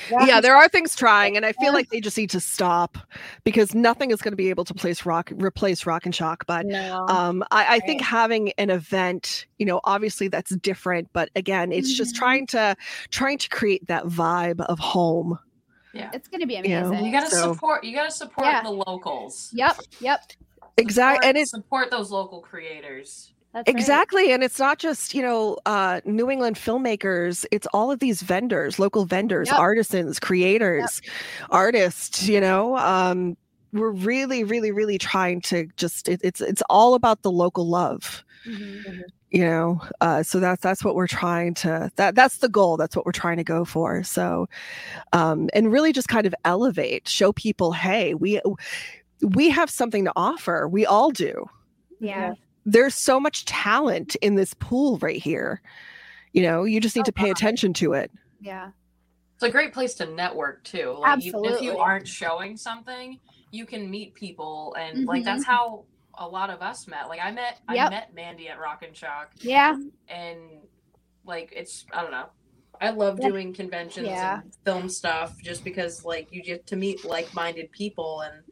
[0.08, 0.26] Trying.
[0.28, 2.98] yeah, there are things trying, and I feel like they just need to stop
[3.44, 6.46] because nothing is going to be able to place rock replace Rock and Shock.
[6.46, 7.06] But No.
[7.08, 11.92] um, I, I think having an event, you know, obviously that's different, but again, it's
[11.92, 12.18] just Mhm.
[12.18, 12.76] trying to
[13.10, 15.38] trying to create that vibe of home.
[15.94, 16.10] Yeah.
[16.12, 17.06] It's gonna be You know, amazing.
[17.06, 17.82] You gotta So- support.
[17.84, 18.62] You gotta support Yeah.
[18.62, 19.50] the locals.
[19.54, 20.20] Yep, yep.
[20.76, 23.32] Exactly, and Support- it's support those local creators.
[23.56, 23.80] That's right.
[23.80, 24.32] Exactly.
[24.32, 28.78] And it's not just, you know, uh, New England filmmakers, it's all of these vendors,
[28.78, 29.58] local vendors, Yep.
[29.58, 31.02] artisans, creators,
[31.50, 32.76] artists, you know.
[32.78, 33.36] Um,
[33.72, 38.24] we're really, really, really trying to just it, it's it's all about the local love.
[38.46, 39.04] Mhm.
[39.30, 42.76] You know, uh, so that's that's what we're trying to that that's the goal.
[42.78, 44.02] That's what we're trying to go for.
[44.04, 44.48] So,
[45.12, 48.40] um, and really just kind of elevate, show people, hey, we
[49.22, 50.68] we have something to offer.
[50.68, 51.46] We all do
[52.00, 52.34] Yeah.
[52.66, 55.62] There's so much talent in this pool right here.
[56.32, 58.10] You know, you just need Oh, to pay attention to it.
[58.40, 58.70] Yeah.
[59.34, 60.96] It's a great place to network too.
[60.98, 65.26] Like you, if you aren't showing something, you can meet people, and like mm-hmm.
[65.26, 67.08] that's how a lot of us met.
[67.08, 69.76] Like I met I met Mandy at Rock and Shock, Yeah.
[70.08, 70.40] and
[71.24, 72.26] like it's I don't know.
[72.80, 73.28] I love Yeah.
[73.28, 74.40] doing conventions Yeah.
[74.40, 78.42] and film stuff just because like you get to meet like-minded people and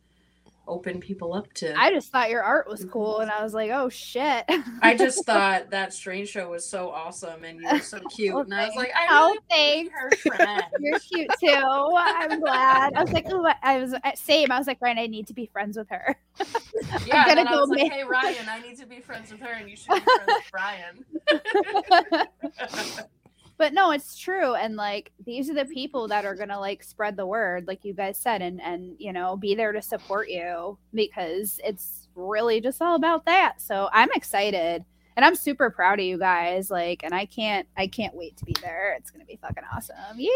[0.67, 1.79] open people up to.
[1.79, 2.91] I just thought your art was mhm.
[2.91, 4.45] cool, and I was like, oh shit.
[4.83, 8.45] I just thought that Strange Show was so awesome, and you were so cute, Well,
[8.45, 9.13] and I was like, thanks.
[9.13, 9.95] I Oh, really thanks.
[9.95, 10.63] her friend.
[10.81, 11.49] You're cute too.
[11.51, 12.95] I'm glad.
[12.95, 14.51] I was like, oh, I was same.
[14.53, 16.17] I was like, Ryan, I need to be friends with her.
[16.39, 16.47] Yeah,
[16.97, 19.31] and gonna then I go was like, make- hey Ryan, I need to be friends
[19.31, 21.05] with her, and you should be friends with Brian.
[23.57, 24.55] But no, it's true.
[24.55, 27.95] And like, these are the people that are gonna like spread the word, like you
[27.95, 32.81] guys said, and and you know, be there to support you because it's really just
[32.83, 33.61] all about that.
[33.61, 34.85] So I'm excited.
[35.17, 36.73] And I'm super proud of you guys.
[36.73, 38.95] Like, and I can't, I can't wait to be there.
[38.99, 39.95] It's gonna be fucking awesome.
[40.17, 40.31] Yeah.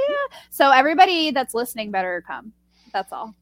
[0.51, 2.53] So everybody that's listening better come.
[2.93, 3.35] That's all.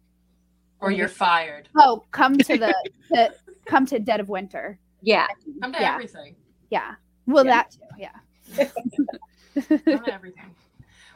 [0.81, 1.69] or you're fired.
[1.77, 2.75] Oh, come to the,
[3.15, 3.35] to,
[3.67, 4.79] come to Dead of Winter.
[5.03, 5.27] Yeah.
[5.61, 5.95] Come to Yeah.
[5.95, 6.37] everything.
[6.71, 6.95] Yeah.
[7.27, 7.51] Well, Yeah.
[7.53, 7.81] that too.
[7.99, 8.69] Yeah.
[9.69, 10.55] Come to everything.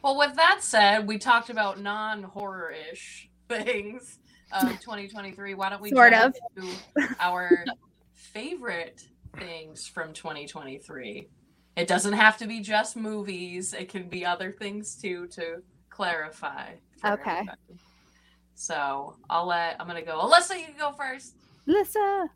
[0.02, 4.18] Well, with that said, we talked about non-horror-ish things
[4.52, 5.54] of 2023.
[5.54, 6.68] Why don't we Sort jump to
[7.18, 7.64] our
[8.14, 11.28] favorite things from 2023?
[11.76, 13.74] It doesn't have to be just movies.
[13.74, 15.26] It can be other things too.
[15.28, 16.72] To clarify.
[17.04, 17.30] Okay.
[17.30, 17.58] everybody.
[18.54, 19.76] So I'll let.
[19.80, 20.18] I'm gonna go.
[20.18, 21.36] Alyssa, you can go first.
[21.68, 22.28] Alyssa.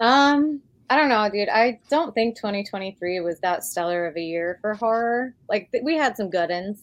[0.00, 1.48] Um, I don't know, dude.
[1.48, 5.34] I don't think 2023 was that stellar of a year for horror.
[5.48, 6.82] Like th- we had some good ones,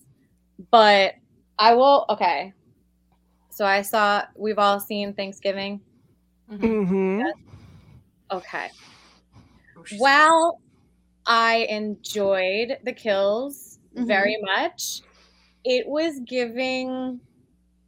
[0.71, 1.13] but
[1.59, 2.05] I will.
[2.09, 2.53] Okay,
[3.51, 4.23] so I saw.
[4.35, 5.81] We've all seen Thanksgiving.
[6.51, 7.21] Mm-hmm.
[8.31, 8.69] Okay.
[9.77, 10.59] Oh, she's- Well,
[11.27, 14.07] I enjoyed the kills Mhm.
[14.07, 15.01] very much.
[15.63, 17.19] It was giving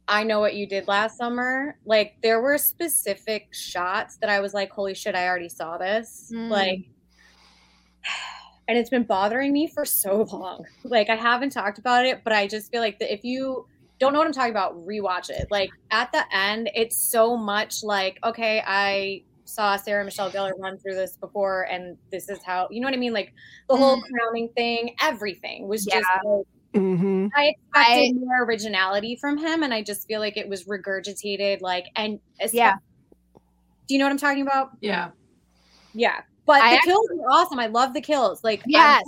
[0.08, 1.78] I know what you did last summer.
[1.84, 6.30] Like there were specific shots that I was like, holy shit, I already saw this.
[6.34, 6.48] Mm.
[6.48, 6.80] Like
[8.68, 10.64] and it's been bothering me for so long.
[10.84, 13.66] Like I haven't talked about it, but I just feel like that if you
[13.98, 15.46] don't know what I'm talking about, rewatch it.
[15.50, 20.78] Like at the end, it's so much like, okay, I saw Sarah Michelle Gellar run
[20.78, 23.12] through this before, and this is how you know what I mean.
[23.12, 23.32] Like
[23.68, 26.06] the whole crowning thing, everything was just.
[26.24, 27.26] Like, Mm-hmm.
[27.36, 31.60] I expected more originality from him, and I just feel like it was regurgitated.
[31.60, 32.18] Like, and
[32.52, 32.74] Yeah.
[33.86, 34.70] do you know what I'm talking about?
[34.80, 35.10] Yeah.
[35.94, 37.58] Yeah, but I the kills were awesome.
[37.58, 38.42] I love the kills.
[38.42, 39.02] Like, I'm- Yes.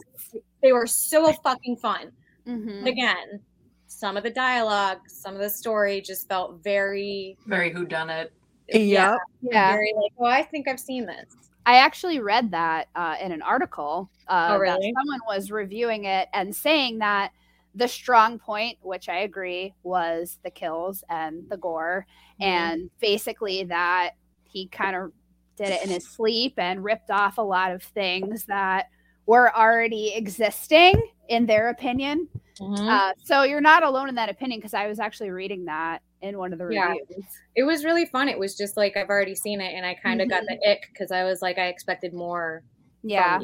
[0.62, 2.12] they were so fucking fun.
[2.46, 2.86] Mhm.
[2.86, 3.40] Again,
[3.86, 8.32] some of the dialogue, some of the story just felt very, Very who done it.
[8.68, 9.16] Yeah.
[9.40, 9.72] Yeah.
[9.72, 11.34] very like, oh, I think I've seen this.
[11.66, 14.10] I actually read that uh, in an article.
[14.28, 14.92] Uh, Oh, really?
[14.92, 17.32] That someone was reviewing it and saying that
[17.74, 22.06] the strong point, which I agree, was the kills and the gore,
[22.40, 22.44] Mm-hmm.
[22.44, 24.10] and basically that
[24.44, 25.12] he kind of
[25.56, 28.88] did it in his sleep and ripped off a lot of things that
[29.26, 32.28] were already existing in their opinion.
[32.60, 32.88] Mhm.
[32.88, 36.38] Uh, so you're not alone in that opinion because I was actually reading that in
[36.38, 36.88] one of the Yeah.
[36.88, 37.24] reviews.
[37.54, 38.28] It was really fun.
[38.28, 40.46] It was just like I've already seen it, and I kind of got Mhm.
[40.60, 42.62] the ick because I was like, I expected more.
[43.00, 43.38] from Yeah.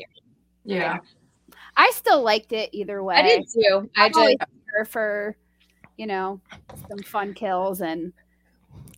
[0.64, 0.98] Yeah.
[1.80, 3.16] I still liked it either way.
[3.16, 3.90] I did too.
[3.96, 5.36] I I'm always just here for
[5.96, 6.40] you know
[6.88, 8.12] some fun kills and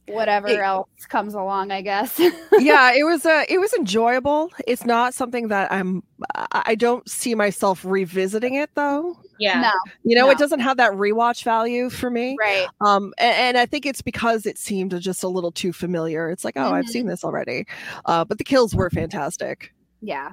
[0.09, 0.59] whatever Hey.
[0.59, 1.71] else comes along.
[1.71, 2.19] I guess.
[2.59, 4.51] yeah, it was uh, it was enjoyable.
[4.67, 6.03] It's not something that I'm
[6.35, 9.17] I I don't see myself revisiting it though.
[9.39, 9.61] yeah.
[9.61, 9.71] no,
[10.05, 10.31] You know, No.
[10.33, 12.37] it doesn't have that rewatch value for me.
[12.39, 12.67] right.
[12.81, 16.31] Um, and, and I think it's because it seemed just a little too familiar.
[16.31, 16.89] It's like, oh, I've Mhm.
[16.89, 17.67] seen this already.
[18.05, 19.73] Uh, but the kills were fantastic.
[20.01, 20.33] Yeah,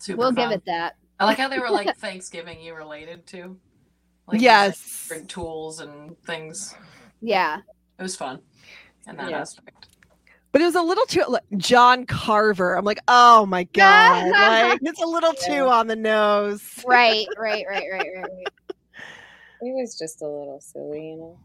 [0.00, 0.48] Super we'll fun.
[0.50, 0.96] give it that.
[1.18, 3.56] I like how they were like Thanksgiving you related to.
[4.26, 4.78] Like, yes.
[4.82, 6.74] different tools and things.
[7.20, 7.58] Yeah,
[7.98, 8.40] It was fun.
[9.08, 9.40] In that Yeah.
[9.40, 9.88] aspect.
[10.52, 12.74] But it was a little too like, John Carver.
[12.76, 14.30] I'm like, oh my god,
[14.70, 16.62] like it's a little too on the nose.
[16.86, 18.24] right, right, right, right, right.
[18.24, 18.46] right.
[19.62, 21.38] It was just a little silly, you know.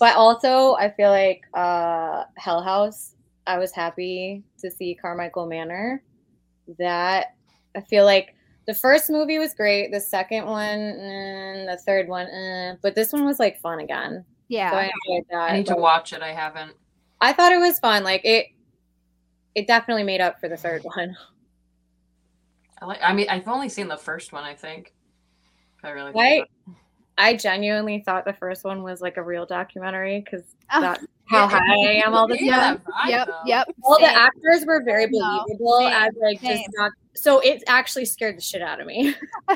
[0.00, 3.12] But also, I feel like uh, Hell House.
[3.46, 6.02] I was happy to see Carmichael Manor.
[6.78, 7.34] That
[7.76, 8.34] I feel like
[8.66, 9.92] the first movie was great.
[9.92, 14.24] The second one, and the third one, eh, but this one was like fun again.
[14.48, 14.70] Yeah.
[14.70, 15.50] So I enjoyed that.
[15.50, 16.22] I need to watch it.
[16.22, 16.72] I haven't.
[17.20, 18.02] I thought it was fun.
[18.04, 18.46] Like it,
[19.54, 21.16] it definitely made up for the third one.
[22.80, 23.00] I like.
[23.02, 24.44] I mean, I've only seen the first one.
[24.44, 24.92] I think.
[25.84, 26.12] I really.
[26.12, 26.74] think I, about it.
[27.18, 31.48] I genuinely thought the first one was like a real documentary because Oh, that's how
[31.48, 32.82] high I am all the yeah, time.
[32.86, 33.28] that Yep.
[33.46, 33.68] Yep.
[33.82, 36.92] All the actors were very believable same, as like just not.
[37.16, 39.14] So it actually scared the shit out of me.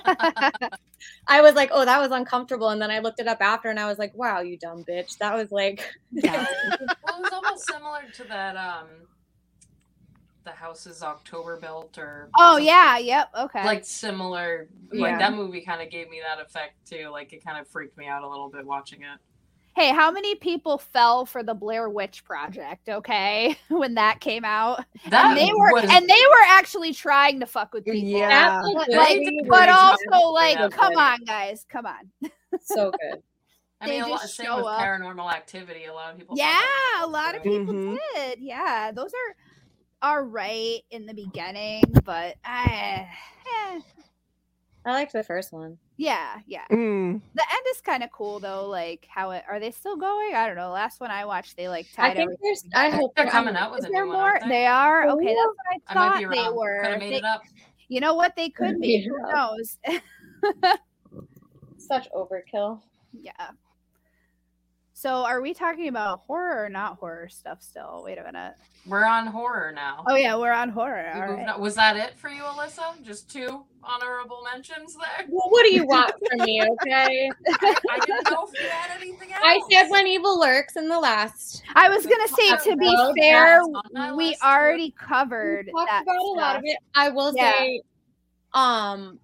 [1.27, 3.79] I was like, oh, that was uncomfortable, and then I looked it up after, and
[3.79, 5.17] I was like, wow, you dumb bitch.
[5.19, 6.45] That was like, Yeah.
[6.69, 8.57] well, it was almost similar to that.
[8.57, 8.87] Um,
[10.45, 12.67] the Houses October Built, or Oh something.
[12.67, 12.97] yeah.
[12.99, 13.29] Yep.
[13.41, 13.65] Okay.
[13.65, 14.69] like similar.
[14.91, 15.03] Yeah.
[15.03, 17.09] Like that movie kind of gave me that effect too.
[17.11, 19.21] Like it kind of freaked me out a little bit watching it.
[19.81, 22.89] Hey, how many people fell for the Blair Witch Project?
[22.89, 27.41] Okay, when that came out, That and they were was, and they were actually trying
[27.41, 28.09] to fuck with people.
[28.09, 28.61] Yeah.
[28.63, 30.79] But, like, but also like, with that.
[30.79, 32.31] come on, guys, come on.
[32.61, 33.23] so good.
[33.81, 34.81] I mean, they a lot, just same show with up.
[34.81, 35.87] Paranormal Activity.
[35.87, 36.37] A lot of people.
[36.37, 36.61] Yeah,
[37.03, 37.61] a lot of good.
[37.67, 37.97] people Mhm.
[38.15, 38.41] did.
[38.41, 39.37] Yeah, those are
[40.03, 43.07] are right in the beginning, but I,
[43.47, 43.81] eh,
[44.87, 45.77] I liked the first one.
[45.99, 46.65] yeah, yeah.
[46.71, 47.21] Mm.
[47.35, 48.67] The end is kind of cool though.
[48.69, 50.35] Like how it are they still going?
[50.35, 50.71] I don't know.
[50.71, 52.13] Last one I watched, they like tied.
[52.13, 52.17] I tied.
[52.29, 52.65] think there's.
[52.75, 54.23] I hope They're coming out with Is a there new more?
[54.31, 54.49] aren't they?
[54.49, 55.27] They are Oh, okay.
[55.27, 56.81] That's what I I might thought be they were.
[56.83, 57.43] Could have made They- it up.
[57.89, 58.35] you know what?
[58.37, 59.07] They could be.
[59.07, 59.79] Who knows?
[61.79, 62.81] Such overkill.
[63.13, 63.51] yeah.
[65.01, 68.03] So, are we talking about horror or not horror stuff still?
[68.05, 68.53] Wait a minute.
[68.85, 70.05] We're on horror now.
[70.07, 71.11] Oh yeah, we're on horror.
[71.15, 71.49] We All right.
[71.49, 73.01] on- Was that it for you, Alyssa?
[73.03, 75.27] Just two honorable mentions there?
[75.31, 76.63] Well, what do you want from me?
[76.63, 77.31] Okay.
[77.49, 79.41] I, I didn't know if you had anything else.
[79.43, 81.63] I said when evil lurks in the last.
[81.75, 85.89] I was gonna say to be fair, that's on my we already We covered talked
[85.89, 86.77] that about a lot of it.
[86.95, 87.53] I will Yeah.
[87.53, 87.81] say,
[88.53, 89.19] um,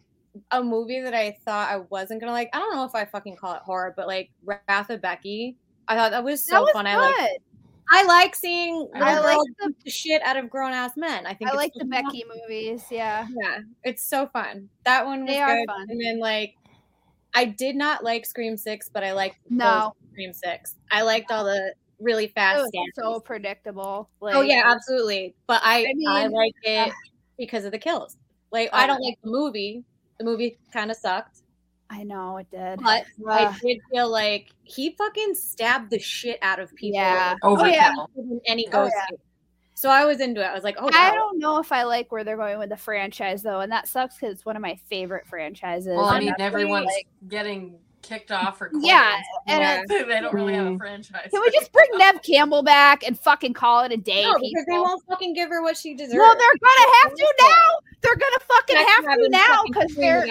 [0.53, 2.49] a movie that I thought I wasn't gonna like.
[2.55, 5.59] I don't know if I fucking call it horror, but like Wrath of Becky.
[5.89, 6.85] I thought that was so that was fun.
[6.85, 6.91] good.
[6.95, 7.41] I like.
[7.89, 11.25] I like seeing I like the- the shit out of grown ass men.
[11.25, 11.91] I think I like the fun.
[11.91, 12.83] Becky movies.
[12.91, 13.29] Yeah.
[13.31, 14.69] Yeah, it's so fun.
[14.85, 15.67] That one was They are good.
[15.69, 15.87] fun.
[15.91, 16.57] And then like,
[17.33, 19.93] I did not like Scream Six, but I liked No.
[20.11, 20.75] Scream Six.
[20.91, 24.11] I liked all the really It fast was so predictable.
[24.21, 25.37] Like, oh yeah, absolutely.
[25.47, 26.93] But I I I, like it uh,
[27.39, 28.17] because of the kills.
[28.51, 29.85] Like I don't like the movie.
[30.19, 31.43] The movie kind of sucked,
[31.91, 32.81] I know it did.
[32.83, 36.99] but I did feel like he fucking stabbed the shit out of people.
[37.01, 37.35] Yeah.
[37.43, 37.61] Overkill.
[37.61, 37.93] Oh, yeah.
[38.17, 38.95] than any Oh, ghost.
[39.11, 39.17] yeah.
[39.75, 40.47] So I was into it.
[40.47, 41.15] I was like, oh, I wow.
[41.15, 44.17] don't know if I like where they're going with the franchise though, and that sucks
[44.19, 45.89] because it's one of my favorite franchises.
[45.95, 48.89] Well, I mean, everyone's like- getting kicked off or quitting.
[48.89, 50.05] Yeah, and Yeah.
[50.07, 50.79] they don't really have a Mm.
[50.79, 51.29] franchise.
[51.31, 54.65] can we just bring Neve Campbell back and fucking call it a day, No, because
[54.69, 56.19] they won't fucking give her what she deserves.
[56.19, 57.69] Well, they're gonna have to now.
[58.03, 60.27] They're gonna fucking That's have to now because they're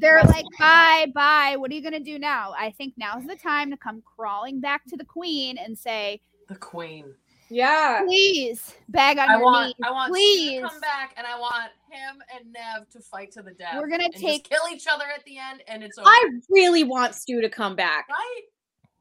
[0.00, 1.56] they're like bye bye.
[1.56, 2.52] What are you gonna do now?
[2.56, 6.56] I think now's the time to come crawling back to the queen and say, the
[6.56, 7.14] queen.
[7.48, 8.02] yeah.
[8.04, 10.60] please bag on I your want, knees, I want please.
[10.62, 13.76] to come back, and I want him and Neve to fight to the death.
[13.76, 16.08] We're gonna and just take- kill each other at the end, and it's over.
[16.08, 18.06] I really want Stu to come back.
[18.08, 18.40] right?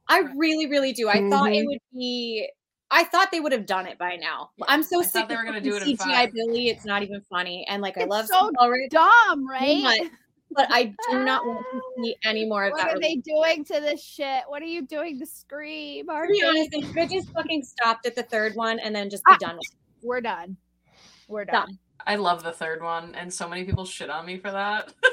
[0.08, 1.08] I really, really do.
[1.10, 1.68] I thought it Mhm.
[1.68, 2.50] would be.
[2.92, 4.52] I thought they would have done it by now.
[4.58, 6.34] Yeah, I'm so I sick thought they of were gonna do it in CGI five.
[6.34, 6.70] Billy.
[6.70, 7.66] It's not even funny.
[7.68, 9.82] And like I It's love so Skeet Ulrich, dumb, right?
[10.02, 10.12] but,
[10.52, 12.88] but I do not want to see any more of What that.
[12.90, 14.44] What are they doing to this shit?
[14.48, 16.06] What are you doing to Scream?
[16.08, 16.34] To Archie?
[16.34, 19.24] be honest, they should have just fucking stopped at the third one and then just
[19.26, 19.38] be Ah.
[19.40, 20.06] done with it.
[20.06, 20.58] We're done.
[21.28, 21.66] We're done.
[21.70, 21.80] Done.
[22.06, 24.94] I love the third one, and so many people shit on me for that.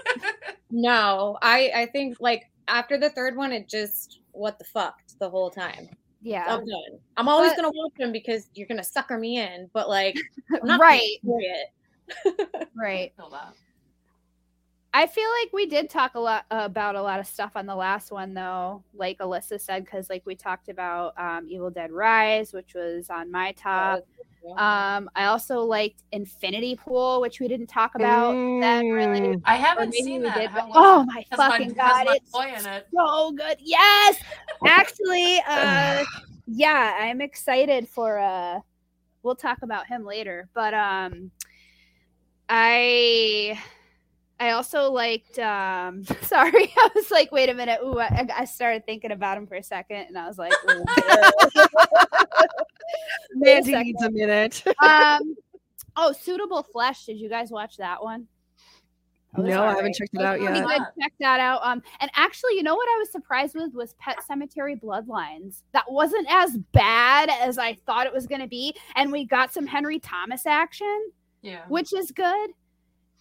[0.72, 5.28] No, I I think like after the third one, it just what the fuck the
[5.28, 5.88] whole time.
[6.22, 6.44] Yeah.
[6.46, 7.00] I'm done.
[7.16, 10.16] I'm always But- gonna watch them because you're gonna sucker me in, but like
[10.52, 11.18] I'm not gonna right.
[11.24, 12.68] enjoy it.
[12.76, 13.12] Right.
[14.92, 15.02] Feel that.
[15.02, 17.74] I feel like we did talk a lot about a lot of stuff on the
[17.74, 18.82] last one, though.
[18.94, 23.30] Like Alyssa said, because like we talked about um, Evil Dead Rise, which was on
[23.30, 24.00] my top.
[24.56, 28.32] Um, I also liked Infinity Pool, which we didn't talk about.
[28.62, 29.20] That really.
[29.36, 29.42] Mm.
[29.44, 30.38] I haven't seen we that.
[30.38, 32.06] did, but- oh my Has my- fucking has god!
[32.06, 32.86] my It's boy in it.
[32.94, 33.58] so good.
[33.60, 34.16] Yes,
[34.66, 36.02] actually, uh,
[36.46, 38.18] yeah, I'm excited for.
[38.18, 38.60] Uh,
[39.22, 41.30] we'll talk about him later, but um,
[42.48, 43.58] I.
[44.40, 45.38] I also liked.
[45.38, 47.78] um Sorry, I was like, wait a minute.
[47.84, 50.84] Ooh, I, I started thinking about him for a second, and I was like, ooh,
[53.34, 54.64] Wait a Mandy needs a minute.
[54.82, 55.34] um,
[55.96, 57.04] oh, suitable flesh.
[57.06, 58.26] Did you guys watch that one?
[59.36, 60.66] It was No, I haven't checked it out pretty yet.
[60.66, 60.82] good.
[61.00, 61.60] Check that out.
[61.62, 65.62] Um, and actually, you know what I was surprised with was Pet Sematary Bloodlines.
[65.72, 69.52] That wasn't as bad as I thought it was going to be, and we got
[69.54, 71.10] some Henry Thomas action,
[71.42, 71.60] Yeah.
[71.68, 72.50] which is good.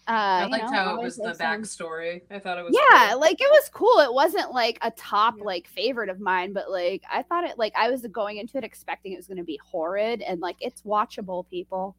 [0.10, 2.24] Uh, I you liked know, how it was the backstory.
[2.32, 3.20] I thought it was yeah cool.
[3.20, 3.99] like it was cool.
[3.99, 7.74] It wasn't like a top like favorite of mine but like i thought it like
[7.78, 10.82] i was going into it expecting it was going to be horrid and like it's
[10.82, 11.95] watchable people.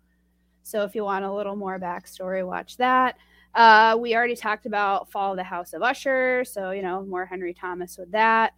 [0.65, 3.17] So if you want a little more backstory watch that.
[3.55, 7.25] Uh we already talked about fall of the house of usher so you know more
[7.25, 8.55] henry thomas with that.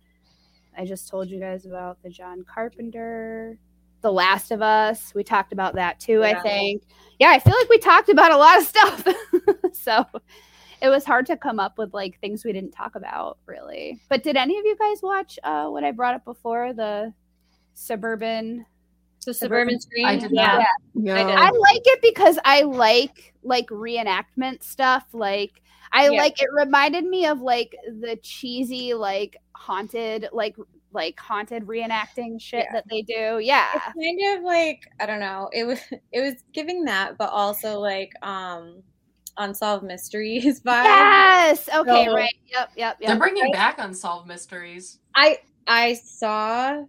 [0.79, 3.59] I just told you guys about the john carpenter
[4.03, 6.83] the last of us we talked about that too i think
[7.19, 9.07] yeah i feel like we talked about a lot of stuff
[9.73, 10.05] so
[10.81, 14.23] it was hard to come up with like things we didn't talk about really but
[14.23, 17.13] did any of you guys watch uh what i brought up before the
[17.75, 18.67] suburban
[19.25, 20.09] The Suburban Screams.
[20.09, 20.59] I did yeah.
[20.59, 20.67] not.
[20.95, 21.15] No.
[21.15, 21.37] I did.
[21.37, 25.05] I like it because I like like reenactment stuff.
[25.13, 26.19] Like I Yeah.
[26.21, 30.57] like it reminded me of like the cheesy like haunted like
[30.95, 32.73] like haunted reenacting shit Yeah.
[32.73, 33.39] that they do.
[33.43, 33.67] Yeah.
[33.75, 35.49] It's kind of like I don't know.
[35.53, 35.81] It was
[36.13, 38.83] it was giving that, but also like um
[39.39, 40.85] unsolved mysteries vibe.
[40.85, 41.69] Yes.
[41.75, 42.05] Okay.
[42.07, 42.35] So- right.
[42.53, 42.71] Yep.
[42.77, 42.99] Yep.
[43.01, 43.19] They're Yep.
[43.19, 44.99] bringing back unsolved mysteries.
[45.15, 46.83] I I saw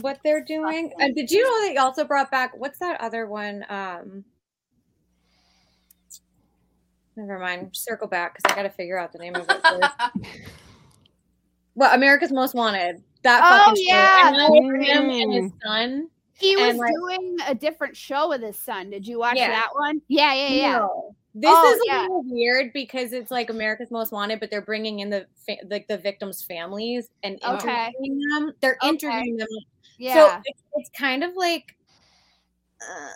[0.00, 0.92] what they're doing.
[0.98, 3.64] And did you know they also brought back what's that other one?
[3.68, 4.24] Um
[7.14, 7.70] Never mind.
[7.76, 9.60] Circle back because I got to figure out the name of it.
[9.62, 9.92] First.
[11.74, 13.02] well, America's Most Wanted.
[13.22, 13.92] That Oh, fucking show.
[13.94, 14.28] yeah.
[14.28, 14.52] And now
[14.82, 15.58] him and his Mm.
[15.64, 16.10] son.
[16.34, 18.90] He was like- doing a different show with his son.
[18.90, 19.48] Did you watch Yeah.
[19.48, 20.02] that one?
[20.08, 20.32] Yeah.
[20.34, 20.48] Yeah.
[20.48, 20.78] Yeah.
[20.78, 21.16] No.
[21.34, 22.00] This Oh, is a yeah.
[22.02, 25.86] little weird because it's like America's Most Wanted, but they're bringing in the fa- like
[25.86, 27.92] the victims' families and Okay.
[28.00, 28.52] them.
[28.60, 28.88] They're Okay.
[28.88, 29.48] interviewing them.
[29.98, 30.14] Yeah.
[30.14, 31.76] So it's, it's kind of like
[32.82, 33.12] uh,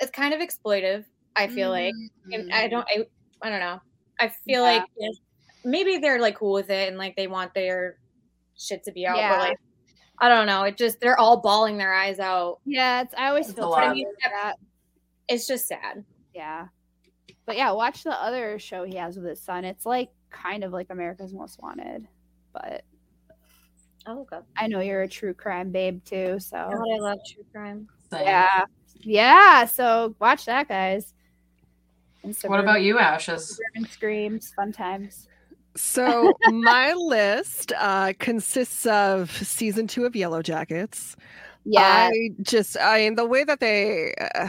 [0.00, 1.04] it's kind of exploitive.
[1.34, 1.92] I feel like,
[2.32, 3.06] and I don't, I,
[3.42, 3.80] I don't know.
[4.20, 4.78] I feel Yeah.
[4.78, 4.84] like
[5.64, 7.98] maybe they're like cool with it and like they want their
[8.58, 9.30] shit to be out, Yeah.
[9.30, 9.58] but like
[10.20, 10.64] I don't know.
[10.64, 12.58] It just they're all bawling their eyes out.
[12.64, 13.02] Yeah.
[13.02, 13.80] It's, I always It's feel a lot.
[13.80, 14.54] terrible for that.
[15.28, 16.04] It's just sad.
[16.34, 16.66] Yeah.
[17.46, 19.64] But yeah, watch the other show he has with his son.
[19.64, 22.08] It's like kind of like America's Most Wanted.
[22.52, 22.82] But
[24.06, 24.46] I'll look up.
[24.56, 27.86] I know you're a true crime babe too, so God, I love true crime.
[28.10, 28.24] Same.
[28.26, 28.64] yeah.
[29.00, 31.14] Yeah, so watch that guys.
[32.24, 33.56] And What about you, Ashes?
[33.56, 35.28] Suburban Screams, fun times.
[35.78, 41.16] So my list uh, consists of season two of Yellow Jackets.
[41.64, 42.10] Yeah.
[42.12, 44.48] I just, I mean, the way that they, uh,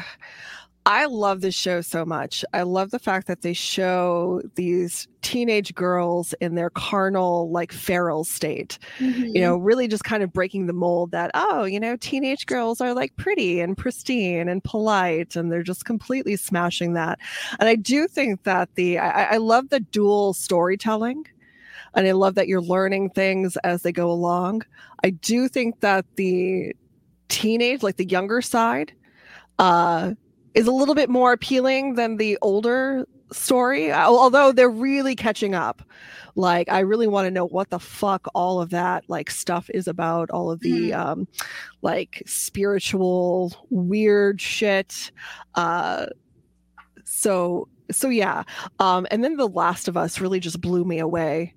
[0.85, 2.43] I love this show so much.
[2.53, 8.23] I love the fact that they show these teenage girls in their carnal, like feral
[8.23, 8.79] state.
[8.97, 9.35] Mm-hmm.
[9.35, 12.81] You know, really just kind of breaking the mold that, oh, you know, teenage girls
[12.81, 17.19] are like pretty and pristine and polite, and they're just completely smashing that.
[17.59, 21.25] And I do think that the, I, I love the dual storytelling.
[21.95, 24.61] And I love that you're learning things as they go along.
[25.03, 26.75] I do think that the
[27.29, 28.93] teenage, like the younger side,
[29.57, 30.13] uh,
[30.53, 35.81] is a little bit more appealing than the older story, although they're really catching up.
[36.35, 39.87] Like, I really want to know what the fuck all of that like stuff is
[39.87, 41.27] about, all of the um,
[41.81, 45.11] like spiritual weird shit.
[45.55, 46.07] Uh,
[47.03, 48.43] so so yeah.
[48.79, 51.55] Um, and then The Last of Us really just blew me away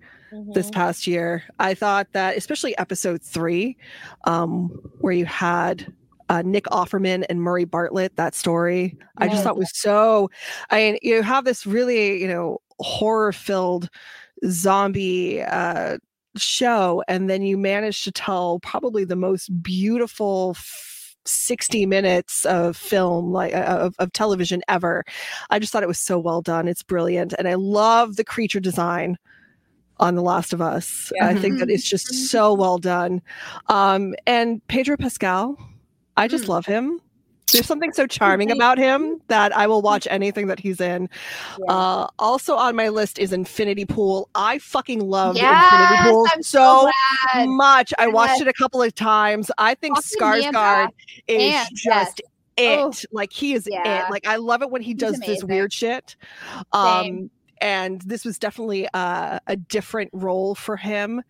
[0.54, 0.72] this Mhm.
[0.74, 1.42] past year.
[1.58, 3.76] I thought that, especially episode three,
[4.24, 4.68] um,
[5.00, 5.92] where you had
[6.32, 9.44] uh, Nick Offerman and Murray Bartlett, that story, I just Yeah.
[9.44, 10.30] thought was so.
[10.70, 13.88] I mean, you have this really, you know, horror filled
[14.48, 15.98] zombie uh,
[16.36, 20.54] show, and then you manage to tell probably the most beautiful.
[20.56, 20.88] f-
[21.24, 25.04] 60 minutes of film like uh, of, of television ever
[25.50, 28.58] i just thought it was so well done it's brilliant and i love the creature
[28.58, 29.16] design
[29.98, 31.12] on The Last of Us.
[31.22, 33.22] I think that it's just so well done.
[33.68, 35.56] Um, and Pedro Pascal,
[36.16, 37.00] I just love him.
[37.52, 41.10] There's something so charming about him that I will watch anything that he's in.
[41.68, 44.30] Uh, also on my list is Infinity Pool.
[44.34, 46.90] I fucking love Yes, Infinity Pool I'm so
[47.34, 47.92] so much.
[47.98, 48.40] I watched Yes.
[48.42, 49.50] it a couple of times.
[49.58, 50.02] I think Mia
[50.50, 50.88] Skarsgård
[51.28, 52.20] is and- just
[52.56, 52.78] it.
[52.78, 52.92] Oh.
[53.10, 54.06] Like he is Yeah.
[54.06, 54.10] it.
[54.10, 56.16] Like I love it when he does this weird shit.
[56.72, 57.30] Um
[57.62, 61.22] and this was definitely uh, a different role for him,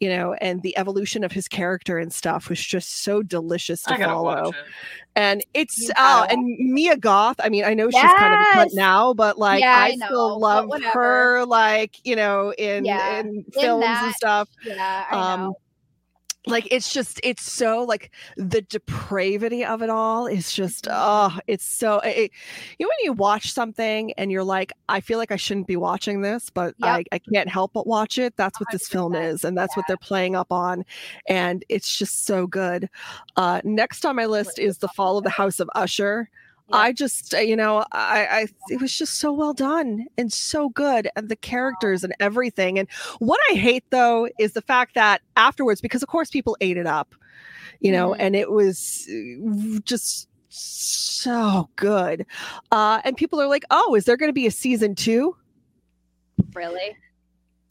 [0.00, 3.94] you know, and the evolution of his character and stuff was just so delicious to
[3.94, 4.22] I follow.
[4.22, 4.74] watch it.
[5.16, 7.36] And it's You oh, and Mia Goth.
[7.42, 9.94] I mean, I know she's kind of a cunt now, but like Yeah, I, I
[9.96, 14.14] know, still but love her, like you know, in Yeah, in in films that, and
[14.14, 14.48] stuff.
[14.62, 15.56] Yeah, I Um, know.
[16.46, 21.64] Like it's just it's so like the depravity of it all is just oh it's
[21.64, 22.30] so it,
[22.78, 25.76] you know when you watch something and you're like i feel like i shouldn't be
[25.76, 26.88] watching this but Yep.
[26.88, 29.84] I, I can't help but watch it that's what this film is and that's what
[29.86, 30.84] they're playing up on
[31.28, 32.88] and it's just so good.
[33.36, 36.30] Uh next on my list is the fall of the house of usher
[36.72, 40.68] I just, uh, you know, I, I, it was just so well done and so
[40.70, 42.78] good, and the characters and everything.
[42.78, 46.76] And what I hate though is the fact that afterwards, because of course people ate
[46.76, 47.14] it up,
[47.80, 52.26] you know, and it was uh, just so good.
[52.72, 55.36] Uh, and people are like, "Oh, is there going to be a season two?
[56.54, 56.96] Really?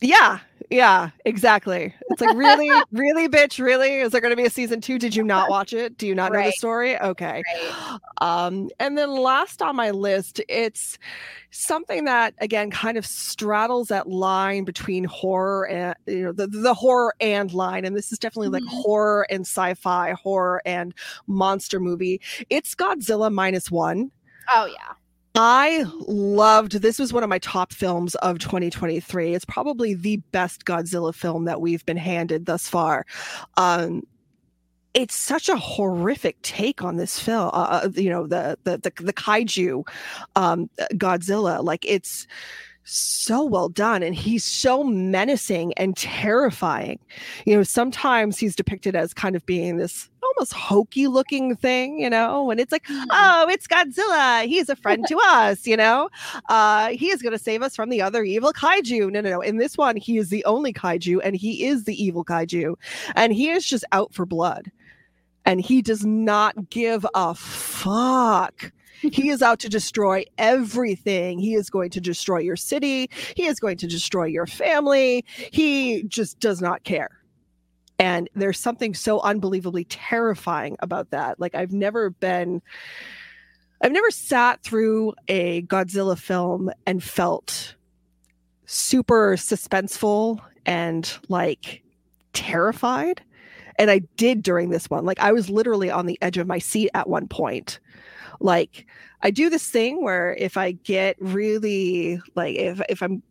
[0.01, 0.39] Yeah,
[0.69, 1.93] yeah, exactly.
[2.09, 4.01] It's like really, really, bitch, really.
[4.01, 4.99] Is there going to be a season two?
[4.99, 5.97] Did you not watch it?
[5.97, 6.99] Do you not know the story?
[6.99, 7.41] Okay.
[8.21, 10.99] Um, and then last on my list, it's
[11.51, 16.73] something that again kind of straddles that line between horror and you know the, the
[16.73, 20.93] horror and line, and this is definitely like horror and sci-fi, horror and
[21.25, 22.21] monster movie.
[22.49, 24.11] It's Godzilla minus one.
[24.53, 24.93] Oh yeah.
[25.35, 29.35] I loved this was one of my top films of 2023.
[29.35, 33.05] It's probably the best Godzilla film that we've been handed thus far.
[33.57, 34.03] Um
[34.95, 39.03] it's such a horrific take on this film uh, uh, you know the the the,
[39.03, 39.87] the kaiju
[40.35, 42.25] um Godzilla like it's
[42.83, 46.97] so well done and he's so menacing and terrifying
[47.45, 52.09] you know sometimes he's depicted as kind of being this almost hokey looking thing you
[52.09, 56.09] know and it's like oh it's godzilla he's a friend to us you know
[56.49, 59.41] uh he is going to save us from the other evil kaiju no no no
[59.41, 62.75] in this one he is the only kaiju and he is the evil kaiju
[63.15, 64.71] and he is just out for blood
[65.45, 68.71] and he does not give a fuck
[69.01, 71.39] he is out to destroy everything.
[71.39, 73.09] He is going to destroy your city.
[73.35, 75.23] He is going to destroy your family.
[75.51, 77.09] He just does not care.
[77.99, 81.39] And there's something so unbelievably terrifying about that.
[81.39, 82.61] Like, I've never been,
[83.81, 87.75] I've never sat through a Godzilla film and felt
[88.65, 91.83] super suspenseful and like
[92.33, 93.21] terrified.
[93.77, 95.05] And I did during this one.
[95.05, 97.79] Like, I was literally on the edge of my seat at one point
[98.39, 98.85] like
[99.21, 103.21] i do this thing where if i get really like if if i'm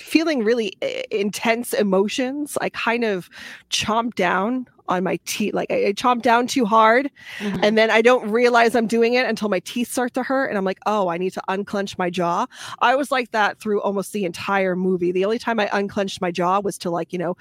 [0.00, 2.56] feeling really uh, intense emotions.
[2.60, 3.28] I kind of
[3.70, 7.62] chomp down on my teeth like I, I chomp down too hard mm-hmm.
[7.62, 10.58] and then i don't realize i'm doing it until my teeth start to hurt and
[10.58, 12.46] i'm like oh i need to unclench my jaw.
[12.80, 15.12] I was like that through almost the entire movie.
[15.12, 17.36] The only time i unclenched my jaw was to like you know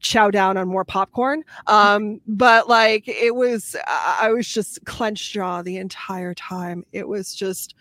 [0.00, 1.42] chow down on more popcorn.
[1.66, 1.74] Mm-hmm.
[1.74, 6.84] Um, but like it was, I was just clenched jaw the entire time.
[6.92, 7.74] It was just,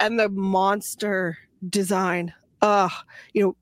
[0.00, 2.32] and the monster design,
[2.62, 2.88] uh,
[3.32, 3.56] you know,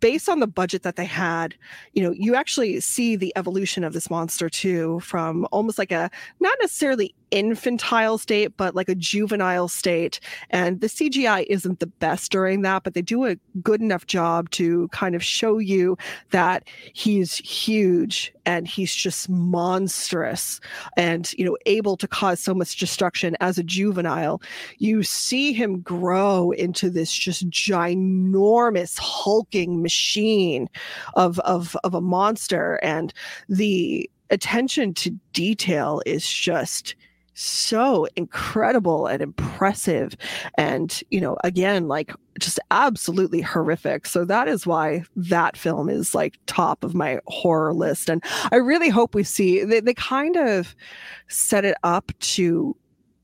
[0.00, 1.54] based on the budget that they had,
[1.92, 6.10] you know, you actually see the evolution of this monster too, from almost like a
[6.40, 10.20] not necessarily infantile state, but like a juvenile state.
[10.50, 14.50] And the CGI isn't the best during that, but they do a good enough job
[14.50, 15.96] to kind of show you
[16.30, 20.60] that he's huge and he's just monstrous
[20.96, 24.40] and, you know, able to cause so much destruction as a juvenile.
[24.78, 30.68] You see him grow into this just ginormous hulking machine
[31.14, 32.80] of, of, of a monster.
[32.82, 33.12] And
[33.48, 36.94] the attention to detail is just
[37.38, 40.16] so incredible and impressive.
[40.56, 44.06] And you know again like just absolutely horrific.
[44.06, 48.08] So that is why that film is like top of my horror list.
[48.08, 50.74] And i really hope we see they, they kind of
[51.28, 52.76] set it up to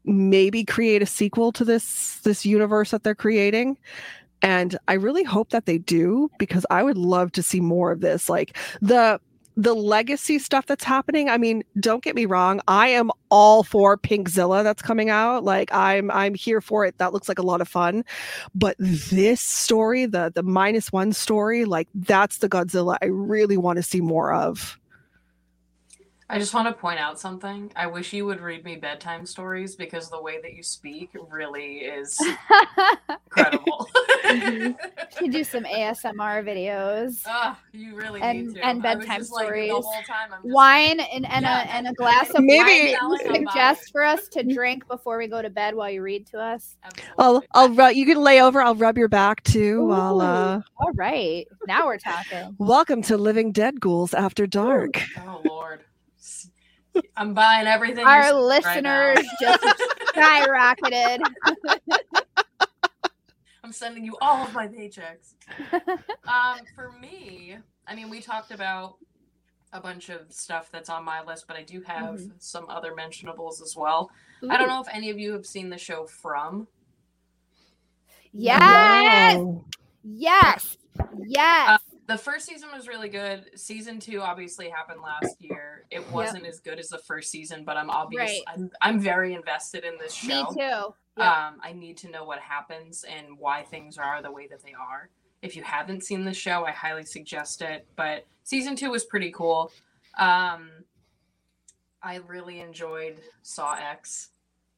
[0.05, 3.79] maybe create a sequel to this this universe that they're creating.
[4.43, 8.01] And i really hope that they do because i would love to see more of
[8.01, 8.29] this.
[8.29, 9.21] Like the
[9.57, 13.97] the legacy stuff that's happening i mean don't get me wrong i am all for
[13.97, 17.61] pinkzilla that's coming out like i'm i'm here for it that looks like a lot
[17.61, 18.05] of fun.
[18.55, 23.77] But this story the the minus one story like that's the godzilla i really want
[23.77, 24.79] to see more of
[26.29, 27.71] I just want to point out something.
[27.77, 31.81] I wish you would read me bedtime stories because the way that you speak really
[31.81, 32.19] is
[33.27, 33.87] incredible.
[34.25, 34.75] You
[35.19, 37.21] should do some ASMR videos.
[37.27, 38.65] Ah, you really and need to.
[38.67, 39.71] and bedtime just like, stories.
[40.09, 41.63] time I'm wine and, and Yeah.
[41.63, 45.19] a and a glass of Maybe- wine that you suggest for us to drink before
[45.19, 46.77] we go to bed while you read to us.
[47.19, 50.93] i'll i'll ru- you can lay over i'll rub your back too while uh All
[50.95, 52.55] right, now we're talking.
[52.59, 55.81] welcome to living dead ghouls after dark Oh Lord.
[57.17, 58.05] I'm buying everything.
[58.05, 59.63] Our you're right listeners just
[60.15, 61.21] skyrocketed.
[63.63, 65.35] I'm sending you all of my paychecks.
[66.29, 68.97] um, for me, I mean, we talked about
[69.73, 72.33] a bunch of stuff that's on my list, but I do have Mhm.
[72.39, 74.11] some other mentionables as well.
[74.49, 76.69] I don't know if any of you have seen the show From.
[78.33, 79.37] Yes.
[79.37, 79.65] Wow.
[80.05, 80.77] Yes.
[81.27, 81.69] Yes.
[81.69, 83.51] Uh, the first season was really good.
[83.59, 85.85] Season two obviously happened last year.
[85.91, 88.55] It wasn't as good as the first season, but I'm obviously Right.
[88.57, 90.29] I'm I'm very invested in this show.
[90.29, 90.95] Me too.
[91.17, 91.47] Yeah.
[91.49, 94.75] Um, I need to know what happens and why things are the way that they
[94.75, 95.09] are.
[95.43, 97.87] If you haven't seen the show, I highly suggest it.
[97.97, 99.71] But season two was pretty cool.
[100.19, 100.71] Um,
[102.03, 104.31] I really enjoyed Saw X.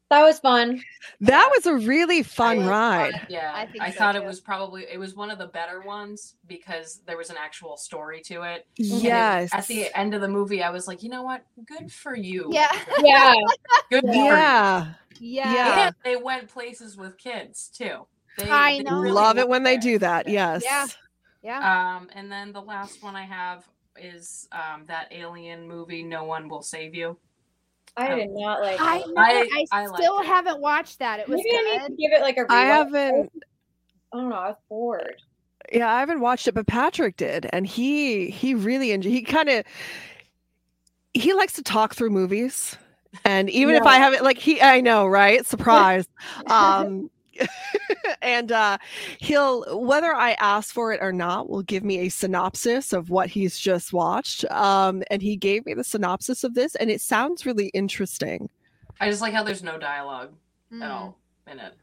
[0.09, 0.81] That was fun.
[1.21, 3.27] That was a really fun I- ride.
[3.29, 6.35] Yeah, I I, so, thought it was probably it was one of the better ones
[6.47, 8.67] because there was an actual story to it.
[8.79, 9.51] And it- Yes.
[9.53, 11.43] at the end of the movie, I was like, you know what?
[11.67, 12.49] Good for you.
[12.53, 12.71] Yeah.
[13.03, 13.35] Yeah.
[13.91, 14.25] Good for you.
[14.25, 14.93] Yeah.
[15.19, 15.53] Yeah.
[15.55, 15.87] Yeah.
[15.87, 18.07] And they went places with kids too.
[18.39, 19.01] They, I they know.
[19.01, 20.29] really Love it went when they do that.
[20.29, 20.63] Yes.
[20.65, 20.87] Yeah.
[21.43, 21.97] Yeah.
[21.97, 26.49] Um, and then the last one I have is um, that alien movie, No One
[26.49, 27.19] Will Save You.
[27.97, 30.27] I did not like I, I- I, I still it.
[30.27, 31.21] haven't watched that.
[31.21, 32.67] It was Maybe I need to give it like a I rewatch.
[32.67, 33.33] haven't
[34.13, 34.37] I don't know.
[34.37, 35.23] I was bored.
[35.73, 39.13] yeah, I haven't watched it, but Patrick did, and he he really enjoyed.
[39.13, 39.65] He kind of
[41.15, 42.77] he likes to talk through movies,
[43.25, 45.45] and even if I haven't, like he, I know, right?
[45.55, 46.07] Surprise.
[46.49, 47.11] um,
[48.23, 48.79] and uh,
[49.19, 53.29] he'll whether I ask for it or not, will give me a synopsis of what
[53.29, 54.45] he's just watched.
[54.51, 58.49] Um, and he gave me the synopsis of this, and it sounds really interesting.
[59.01, 60.33] I just like how there's no dialogue
[60.73, 60.83] Mm.
[60.85, 61.19] at all
[61.51, 61.75] in it.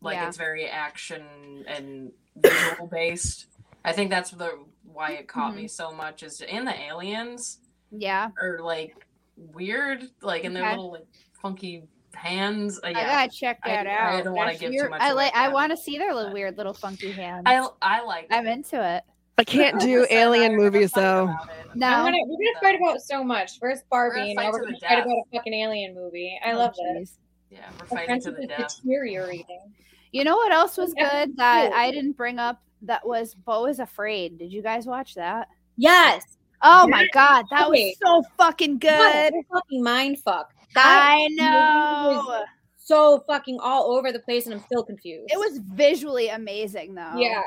[0.00, 0.28] Like Yeah.
[0.28, 3.46] it's very action and visual based.
[3.84, 5.62] I think that's the why it caught Mm-hmm.
[5.62, 7.58] me so much is in the aliens
[7.90, 8.28] Yeah.
[8.40, 8.94] are like
[9.36, 11.06] weird, like in their little like
[11.42, 11.82] funky
[12.18, 12.78] hands.
[12.82, 13.06] Uh, I yeah.
[13.26, 14.24] gotta check that I out.
[14.24, 15.34] don't wanna give too much I like.
[15.34, 17.44] I want to see their little weird little funky hands.
[17.46, 19.04] I I like I'm into it.
[19.38, 21.26] I can't do Alyssa and I alien movies though.
[21.74, 21.86] No.
[21.86, 23.58] I'm gonna, we're gonna fight about so much.
[23.60, 26.38] First Barbie, and now fight we're to gonna fight about a fucking alien movie.
[26.44, 26.98] I Oh, love it.
[27.02, 27.12] jeez.
[27.50, 28.76] Yeah, we're fighting to friendship the is death.
[28.82, 29.72] deteriorating.
[30.12, 31.72] You know what else was good that.
[31.72, 32.60] I didn't bring up?
[32.82, 34.38] That was Beau is Afraid.
[34.38, 35.48] Did you guys watch that?
[35.76, 36.36] Yes.
[36.60, 39.32] Oh my god, that was so fucking good.
[39.52, 40.52] fucking mind fuck.
[40.74, 42.22] That I movie know.
[42.26, 42.46] was
[42.78, 45.30] so fucking all over the place, and I'm still confused.
[45.32, 47.14] It was visually amazing though.
[47.16, 47.42] Yeah.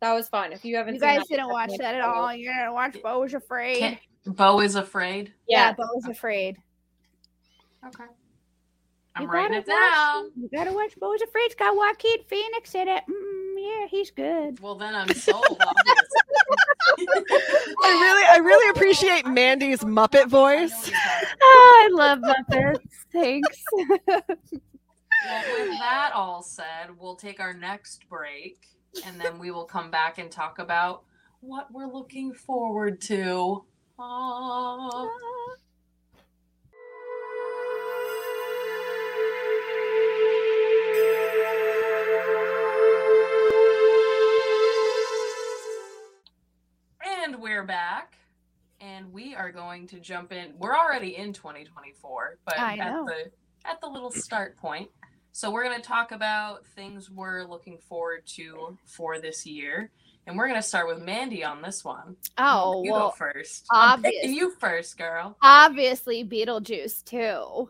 [0.00, 0.52] That was fun.
[0.52, 2.34] If you haven't You seen guys that, didn't watch that at check all.
[2.34, 3.78] You're gonna watch Beau is Afraid.
[3.78, 5.32] Can't- Beau is afraid.
[5.48, 5.72] yeah, Yeah.
[5.74, 6.56] Beau is Afraid.
[7.86, 8.04] Okay.
[9.16, 10.24] I'm You writing gotta it down.
[10.24, 11.44] watch- You gotta watch Beau is Afraid.
[11.44, 13.04] It's got Joaquin Phoenix in it.
[13.08, 14.60] Mm, yeah, he's good.
[14.60, 15.56] Well, then I'm sold.
[15.60, 15.66] I
[17.82, 20.70] really, I really appreciate Mandy's Muppet voice.
[20.72, 21.38] what you're talking about.
[21.42, 22.78] Oh, I love Muppets.
[23.12, 23.64] Thanks.
[25.26, 28.66] Well, with that all said, we'll take our next break
[29.06, 31.04] and then we will come back and talk about
[31.40, 33.64] what we're looking forward to.
[33.98, 35.08] Aw.
[47.44, 48.16] We're back.
[48.80, 50.54] And we are going to jump in.
[50.56, 53.04] We're already in 2024, but I at know.
[53.04, 53.30] the
[53.68, 54.88] at the little start point.
[55.32, 59.90] So we're going to talk about things we're looking forward to for this year.
[60.26, 62.16] And we're going to start with Mandy on this one.
[62.38, 63.66] Oh, you well, go first.
[63.70, 64.24] I'm obvious.
[64.24, 65.36] you first, girl.
[65.42, 67.68] obviously Beetlejuice too.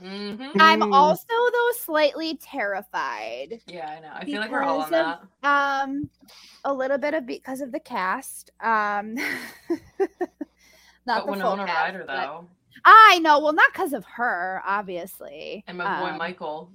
[0.00, 3.60] Hmm I'm also though slightly terrified.
[3.66, 4.10] Yeah, I know.
[4.12, 5.48] I feel like we're all on Because that.
[5.84, 6.10] Um,
[6.64, 8.50] a little bit of because of the cast.
[8.60, 9.14] Um,
[10.06, 10.08] not
[11.06, 12.48] But the full Winona cast, Ryder, but- though,
[12.84, 13.38] I know.
[13.40, 15.64] Well, not because of her, obviously.
[15.66, 16.70] and my boy Um, Michael.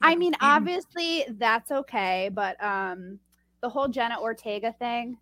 [0.00, 3.18] I mean, obviously that's okay, but um,
[3.62, 5.18] the whole Jenna Ortega thing.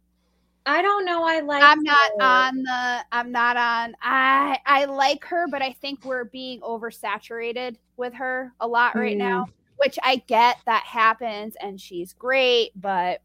[0.67, 1.25] I don't know.
[1.25, 1.63] I like.
[1.63, 2.23] I'm not her.
[2.25, 3.05] on the.
[3.13, 3.95] I'm not on.
[4.03, 9.17] I I like her, but I think we're being oversaturated with her a lot right
[9.17, 9.45] now.
[9.45, 9.53] Mm.
[9.79, 13.21] Which I get that happens, and she's great, but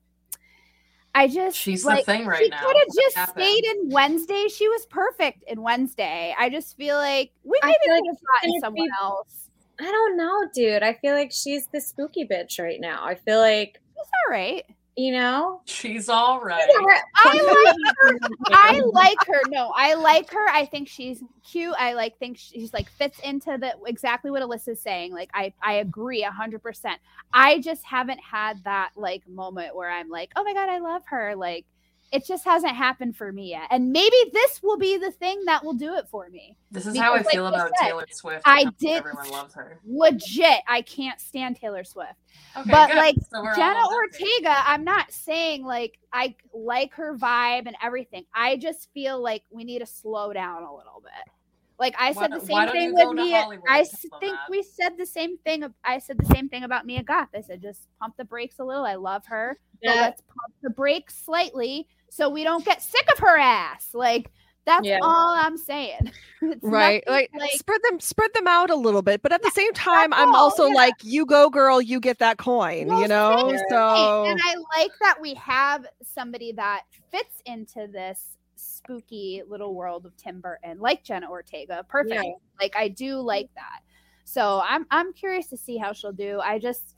[1.16, 2.60] I just She's the like, thing right she now.
[2.62, 3.44] could have just happened?
[3.44, 4.48] stayed in Wednesday.
[4.50, 6.36] She was perfect in Wednesday.
[6.38, 9.50] I just feel like we maybe feel like could have she's gotten someone be- else.
[9.80, 10.84] I don't know, dude.
[10.84, 13.04] I feel like she's the spooky bitch right now.
[13.04, 14.64] I feel like It's all right.
[14.98, 15.62] You know.
[15.66, 16.68] She's all right.
[17.16, 18.20] I like her.
[18.52, 19.42] I like her.
[19.50, 20.48] No, I like her.
[20.50, 21.74] I think she's cute.
[21.78, 25.14] I like think she's like fits into the exactly what Alyssa's saying.
[25.14, 27.00] Like I I agree a hundred percent.
[27.34, 31.04] I just haven't had that like moment where I'm like, oh my god, I love
[31.08, 31.36] her.
[31.36, 31.66] Like
[32.12, 33.68] it just hasn't happened for me yet.
[33.72, 36.58] And maybe this will be the thing that will do it for me.
[36.70, 38.42] This is how I Because, like feel about said, Taylor Swift.
[38.46, 39.80] I did Everyone loves her.
[39.86, 40.60] legit.
[40.68, 42.16] I can't stand Taylor Swift.
[42.58, 42.98] Okay, but good.
[42.98, 43.90] like So Jenna on that.
[43.94, 48.26] Ortega, I'm not saying like I like her vibe and everything.
[48.34, 51.34] I just feel like we need to slow down a little bit.
[51.80, 53.38] Like I Why said the same thing with go to Mia.
[53.68, 54.50] I and s- tell them think that?
[54.52, 55.64] we said the same thing.
[55.84, 57.30] I said the same thing about Mia Goth.
[57.34, 58.86] I said just pump the brakes a little.
[58.86, 60.02] I love her, but Yeah.
[60.02, 63.90] let's pump the brakes slightly so we don't get sick of her ass.
[63.94, 64.30] Like
[64.66, 65.00] that's Yeah.
[65.02, 66.12] all I'm saying.
[66.44, 69.52] It's right nothing like, spread them spread them out a little bit but at the
[69.52, 70.74] same time i'm all, also yeah.
[70.74, 74.90] like you go girl you get that coin Well, you know so and I like
[75.02, 81.04] that we have somebody that fits into this spooky little world of Tim Burton, like
[81.04, 81.86] Jenna Ortega.
[81.88, 82.24] Perfect.
[82.24, 82.32] Yeah.
[82.60, 83.82] Like I do like that.
[84.24, 86.40] So I'm I'm curious to see how she'll do.
[86.44, 86.96] I just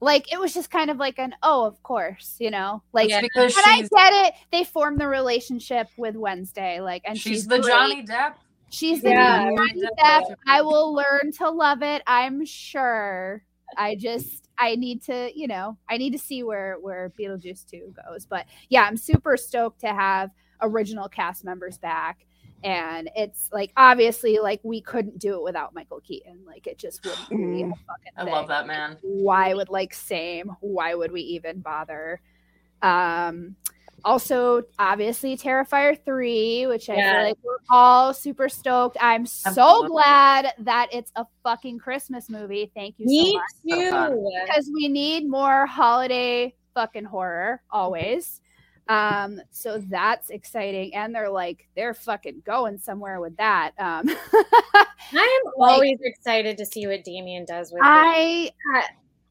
[0.00, 3.20] like it was just kind of like an oh, of course, you know, like Yeah,
[3.20, 4.34] because but I she's- get it.
[4.52, 7.72] They formed the relationship with Wednesday, like, and she's, She's the great.
[7.72, 8.34] Johnny Depp.
[8.70, 9.48] She's the Yeah.
[9.48, 10.34] new Johnny Depp.
[10.46, 12.02] I will learn to love it.
[12.06, 13.42] I'm sure.
[13.76, 17.94] I just I need to, you know, I need to see where where Beetlejuice 2
[18.08, 18.24] goes.
[18.26, 20.30] But yeah, I'm super stoked to have
[20.62, 22.26] original cast members back.
[22.66, 26.40] And it's like obviously like we couldn't do it without Michael Keaton.
[26.46, 28.32] Like it just wouldn't be a fucking I thing.
[28.32, 28.96] love that man.
[29.02, 30.50] Why would like same?
[30.60, 32.20] Why would we even bother?
[32.82, 33.56] Um
[34.04, 37.12] also obviously Terrifier 3, which I Yeah.
[37.12, 38.96] feel like we're all super stoked.
[39.00, 39.88] I'm so Absolutely.
[39.88, 42.70] glad that it's a fucking Christmas movie.
[42.74, 43.42] Thank you so Me much.
[43.68, 44.10] So fun.
[44.12, 44.30] too.
[44.46, 48.40] Because we need more holiday fucking horror always.
[48.88, 50.94] Um, so that's exciting.
[50.94, 53.72] And they're like, they're fucking going somewhere with that.
[53.78, 54.08] Um
[55.12, 57.84] I am always excited to see what Damien does with it.
[57.86, 58.50] I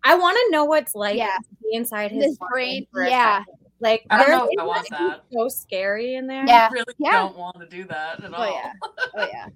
[0.03, 1.37] I want to know what's like Yeah.
[1.37, 3.39] to be inside his, His brain, for yeah.
[3.39, 3.55] second.
[3.79, 5.23] Like I don't know if I want that.
[5.31, 6.45] so scary in there.
[6.47, 6.67] Yeah.
[6.69, 7.11] I really Yeah.
[7.11, 8.43] don't want to do that at all.
[8.43, 8.71] Oh yeah.
[9.17, 9.47] Oh yeah.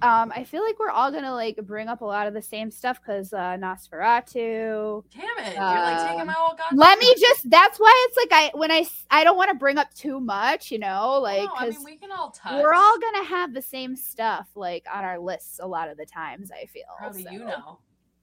[0.00, 2.70] Um, I feel like we're all gonna like bring up a lot of the same
[2.70, 5.02] stuff because uh Nosferatu.
[5.12, 5.54] Damn it!
[5.54, 6.78] You're like taking Um, my whole goddamn.
[6.78, 9.76] Let me just that's why it's like I when I I don't want to bring
[9.76, 12.62] up too much, you know, like No, I because mean, we can all touch.
[12.62, 16.06] we're all gonna have the same stuff like on our lists a lot of the
[16.06, 16.84] times, I feel.
[17.00, 17.80] How do you know?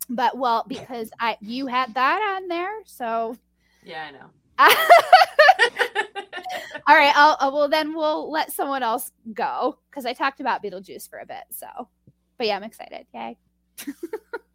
[0.09, 3.35] But well, because I you had that on there, so
[3.83, 4.29] Yeah, I know.
[6.87, 7.13] all right.
[7.15, 11.19] I'll uh, well then we'll let someone else go because I talked about Beetlejuice for
[11.19, 11.43] a bit.
[11.51, 11.67] So,
[12.37, 13.05] but yeah, I'm excited.
[13.13, 13.37] Yay!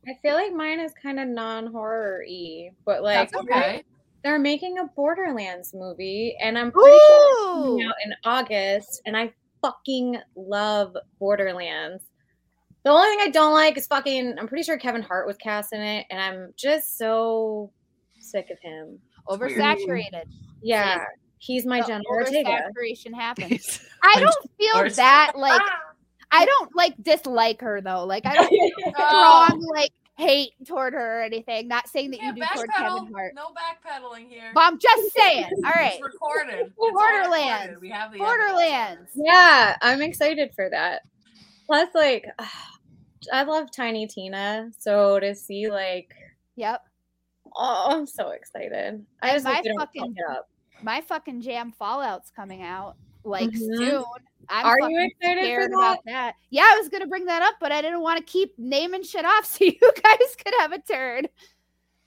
[0.08, 3.84] I feel like mine is kind of non-horror y, but like That's okay.
[4.24, 9.16] they're making a Borderlands movie, and I'm pretty sure it's coming out in August, and
[9.16, 9.32] I
[9.62, 12.04] fucking love Borderlands.
[12.82, 14.36] The only thing I don't like is fucking.
[14.38, 17.70] I'm pretty sure Kevin Hart was cast in it, and I'm just so
[18.18, 18.98] sick of him.
[19.28, 20.24] Oversaturated.
[20.62, 21.04] Yeah,
[21.40, 22.70] he's my The Jenna Ortega.
[23.16, 23.80] happens.
[24.02, 25.60] I don't feel that like
[26.30, 28.04] I don't like dislike her though.
[28.04, 31.66] Like I don't feel strong like hate toward her or anything.
[31.66, 33.12] Not saying that you do toward Kevin.
[33.12, 33.32] Hart.
[33.34, 34.50] No backpedaling here.
[34.54, 35.46] But I'm just saying.
[35.64, 35.94] All right.
[35.94, 36.66] It's recorded.
[36.66, 37.62] It's Borderlands.
[37.62, 37.80] recorded.
[37.80, 39.10] We have the Borderlands.
[39.14, 41.02] Yeah, I'm excited for that.
[41.66, 42.26] Plus, like,
[43.32, 46.14] I love Tiny Tina, so to see like,
[46.56, 46.82] Yep.
[47.56, 49.04] oh, I'm so excited.
[49.22, 50.48] I just my hope don't fucking- fuck it up.
[50.82, 53.76] My fucking jam Fallout's coming out like Mhm.
[53.76, 54.04] soon.
[54.48, 55.76] I'm Are you fucking excited for scared that?
[55.76, 56.34] about that.
[56.50, 59.24] Yeah, I was gonna bring that up, but I didn't want to keep naming shit
[59.24, 61.26] off so you guys could have a turn.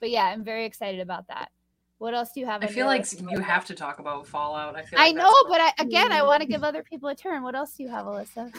[0.00, 1.50] But yeah, I'm very excited about that.
[1.98, 2.62] What else do you have?
[2.62, 3.20] I feel like list?
[3.30, 4.76] you have to talk about Fallout.
[4.76, 4.98] I feel.
[4.98, 7.42] I know, but I, again, I want to give other people a turn.
[7.42, 8.52] What else do you have, Alyssa?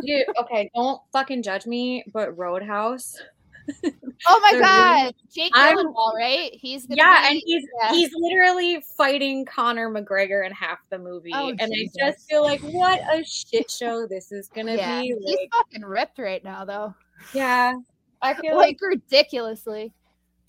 [0.00, 3.20] Dude, okay, don't fucking judge me, but Roadhouse.
[4.28, 6.50] Oh my god, really- Jake I'm- Gyllenhaal, right?
[6.54, 7.90] He's Yeah, be- and he's yeah.
[7.92, 12.60] he's literally fighting Conor McGregor in half the movie, Oh, and I just feel like
[12.60, 15.00] what a shit show this is gonna yeah.
[15.02, 15.14] be.
[15.24, 16.94] He's fucking ripped right now, though.
[17.34, 17.74] yeah,
[18.22, 19.92] I feel like Like ridiculously.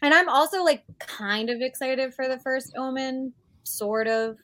[0.01, 4.37] And I'm also like kind of excited for the first Omen, sort of.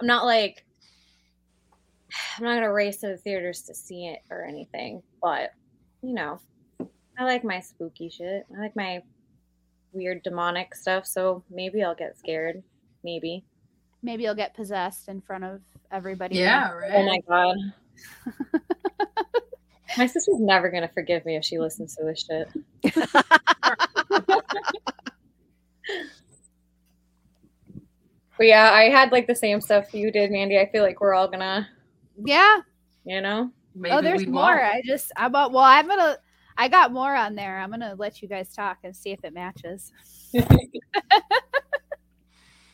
[0.00, 0.64] I'm not like
[2.38, 5.50] I'm not gonna race to the theaters to see it or anything, but
[6.02, 6.40] you know,
[7.18, 8.46] I like my spooky shit.
[8.56, 9.02] I like my
[9.92, 12.62] weird demonic stuff, so maybe I'll get scared.
[13.02, 13.44] Maybe.
[14.02, 15.60] Maybe you'll get possessed in front of
[15.90, 16.36] everybody.
[16.36, 16.92] Yeah, right.
[16.94, 17.56] Oh my god.
[19.98, 22.48] my sister's never gonna forgive me if she listens to this shit.
[28.36, 30.58] But yeah, I had like the same stuff you did, Mandy.
[30.60, 31.68] I feel like we're all gonna,
[32.24, 32.58] Yeah.
[33.04, 33.50] you know.
[33.74, 34.56] Maybe oh, there's more.
[34.56, 34.60] won't.
[34.60, 36.18] I just I'm about well, I'm gonna
[36.60, 37.58] I got more on there.
[37.60, 39.92] I'm gonna let you guys talk and see if it matches.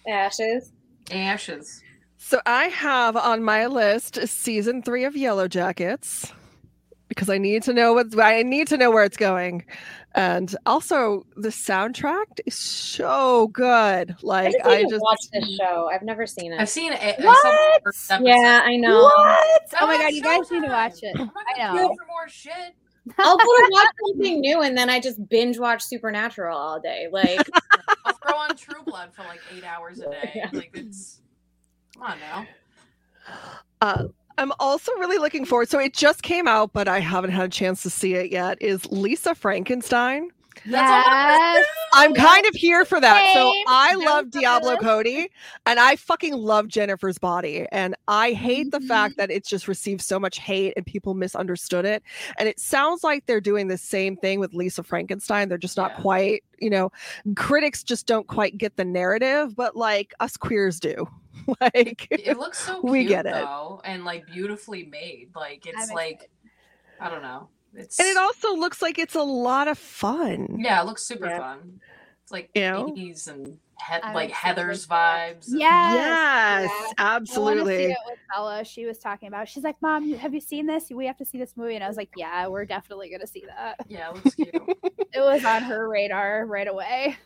[0.09, 0.72] Ashes.
[1.11, 1.82] Ashes.
[2.16, 6.32] So I have on my list season three of Yellow Jackets
[7.09, 9.64] because I need to know what I need to know where it's going,
[10.14, 14.16] and also the soundtrack is so good.
[14.22, 15.91] Like I, I just just watched this show.
[15.93, 16.61] I've never seen it.
[16.61, 17.01] I've seen it.
[17.03, 17.82] I saw What?
[17.85, 19.03] the yeah, I know.
[19.03, 19.61] What?
[19.80, 21.14] Oh my Oh, god, you guys need to watch it.
[21.18, 21.89] I'm I know.
[21.89, 22.74] for more shit.
[23.18, 27.09] I'll go to watch something new and then I just binge watch Supernatural all day.
[27.11, 27.48] Like
[28.05, 30.32] I'll throw on True Blood for like eight hours a day.
[30.34, 30.50] Yeah.
[30.52, 31.20] Like it's
[31.94, 32.46] come on now.
[33.80, 34.05] Uh,
[34.38, 35.68] I'm also really looking forward.
[35.68, 38.59] So it just came out, but I haven't had a chance to see it yet.
[38.61, 40.30] Is Lisa Frankenstein?
[40.71, 41.67] That's on my Yes.
[41.93, 43.33] I'm kind of here for that.
[43.35, 44.77] So I That love Diablo.
[44.77, 45.29] Cody,
[45.67, 48.87] and I fucking love Jennifer's body, and I hate the Mm-hmm.
[48.89, 52.03] fact that it's just received so much hate and people misunderstood it.
[52.39, 55.49] And it sounds like they're doing the same thing with Lisa Frankenstein.
[55.49, 56.03] They're just not Yeah.
[56.03, 56.91] quite, you know,
[57.37, 61.07] critics just don't quite get the narrative, but like us queers do.
[61.61, 63.33] like It looks so cute, We get it.
[63.35, 65.29] though, and like beautifully made.
[65.37, 66.31] Like it's I'm like
[67.01, 67.49] I don't know.
[67.77, 70.57] It's and it also looks like it's a lot of fun.
[70.61, 71.39] yeah, it looks super Yeah.
[71.39, 71.81] fun.
[72.22, 72.87] It's like You know?
[72.89, 75.49] 80s and he- like Heather's vibes.
[75.51, 75.95] and- Yes.
[75.95, 76.70] Yes, Yeah.
[76.70, 77.85] I see absolutely.
[77.87, 78.64] it with Bella.
[78.64, 79.47] She was talking about.
[79.49, 80.89] She's like, "Mom, have you seen this?
[80.91, 83.45] We have to see this movie." And I was like, "Yeah, we're definitely gonna see
[83.47, 84.55] that." Yeah, it looks cute.
[85.12, 87.16] It was on her radar right away.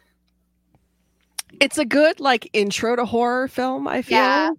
[1.61, 4.19] It's a good like intro to horror film, I feel.
[4.19, 4.51] Yeah.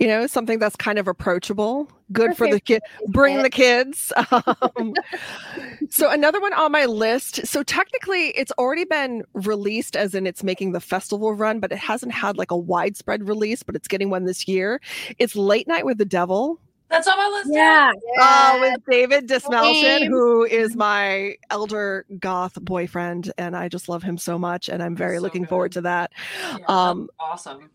[0.00, 4.12] You know, something that's kind of approachable, good for the favorite kid, bring the kids.
[4.32, 4.94] Um,
[5.90, 7.46] so another one on my list.
[7.46, 11.78] So technically it's already been released as in it's making the festival run, but it
[11.78, 14.80] hasn't had like a widespread release, but it's getting one this year.
[15.18, 16.60] It's Late Night with the Devil.
[16.88, 17.50] That's on my list.
[17.52, 17.92] yeah.
[18.20, 24.18] Uh, with David Dastmalchian, who is my elder goth boyfriend, and I just love him
[24.18, 26.12] so much, and I'm very So looking forward to that.
[26.42, 27.70] Yeah, Um, awesome.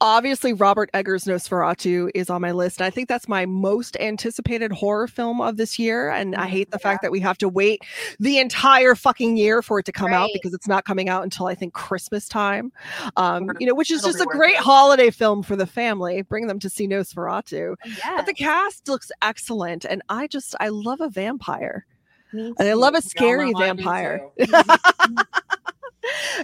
[0.00, 2.80] Obviously Robert Eggers Nosferatu is on my list.
[2.80, 6.10] I think that's my most anticipated horror film of this year.
[6.10, 6.50] And I Mhm.
[6.50, 7.82] hate the fact that we have to wait
[8.20, 11.46] the entire fucking year for it to come out because it's not coming out until
[11.46, 12.70] I think Christmas time.
[13.16, 14.60] Um, you know, which is It'll just a great it.
[14.60, 16.22] holiday film for the family.
[16.22, 17.74] Bring them to see Nosferatu.
[17.84, 18.16] Yeah.
[18.16, 19.84] But the cast looks excellent.
[19.84, 21.86] And I just I love a vampire.
[22.30, 24.20] And I love a scary Y'all know I do vampire.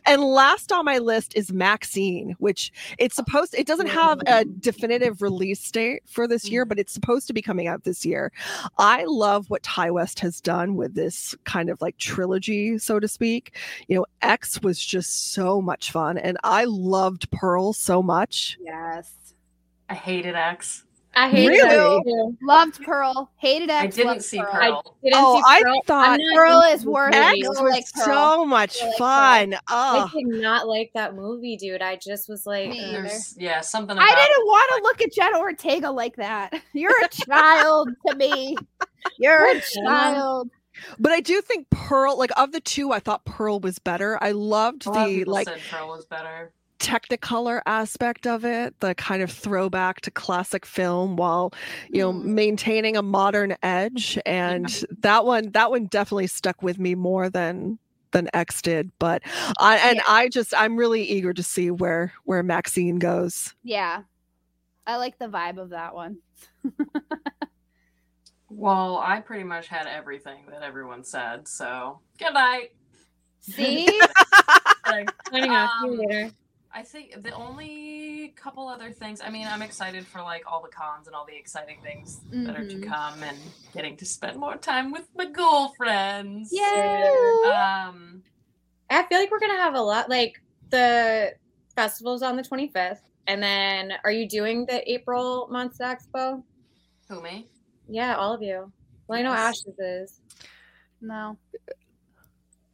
[0.06, 4.44] And last on my list is Maxine, which it's oh, supposed it doesn't have a
[4.44, 6.80] definitive release date for this year, but mm-hmm.
[6.82, 8.32] it's supposed to be coming out this year.
[8.78, 13.08] I love what Ti West has done with this kind of like trilogy, so to
[13.08, 13.56] speak.
[13.88, 18.58] You know, X was just so much fun, and I loved Pearl so much.
[18.60, 19.12] yes.
[19.88, 20.83] I hated X.
[21.16, 21.68] I hated Really?
[21.68, 22.36] that too.
[22.42, 23.30] Loved Pearl.
[23.36, 23.96] Hated I X.
[23.96, 24.96] didn't see I Pearl.
[25.02, 25.82] didn't Oh, see I Pearl.
[25.86, 27.46] thought I'm not Pearl is worth movies.
[27.46, 29.54] X was like so much You'll like fun.
[29.54, 31.82] I Oh, did not like that movie, dude.
[31.82, 35.12] I just was like, Me There's yeah, something about I didn't want to look at
[35.12, 36.52] Jenna Ortega like that.
[36.72, 38.56] You're a child to me.
[39.18, 40.50] You're a child.
[40.98, 44.18] but I do think Pearl, like of the two, I thought Pearl was better.
[44.22, 46.52] I loved A lot of the people like said Pearl was better.
[46.78, 51.52] Technicolor aspect of it the kind of throwback to classic film while
[51.88, 52.24] you know Mm.
[52.24, 57.78] maintaining a modern edge and that one that one definitely stuck with me more than
[58.10, 59.22] than x did but
[59.58, 60.02] i and Yeah.
[60.08, 64.02] i just i'm really eager to see where where maxine goes Yeah.
[64.86, 66.18] I like the vibe of that one.
[68.50, 72.70] Well, I pretty much had everything that everyone said, so good night.
[73.40, 73.88] See?
[74.86, 75.70] Like, Signing off.
[75.80, 76.30] See you Um, later.
[76.76, 79.20] I think the only couple other things.
[79.20, 82.56] I mean, I'm excited for like all the cons and all the exciting things that
[82.56, 82.82] are to Mhm.
[82.82, 83.38] come, and
[83.72, 86.50] getting to spend more time with my girlfriends.
[86.52, 87.86] Yeah.
[87.86, 88.24] Um,
[88.90, 90.10] I feel like we're gonna have a lot.
[90.10, 91.36] Like the
[91.76, 96.42] festival's on the 25th, and then are you doing the April Monster Expo?
[97.08, 97.46] who me?
[97.86, 98.72] Yeah, all of you.
[99.06, 99.58] Well, I know Yes.
[99.66, 100.20] Ashes is.
[101.00, 101.38] No.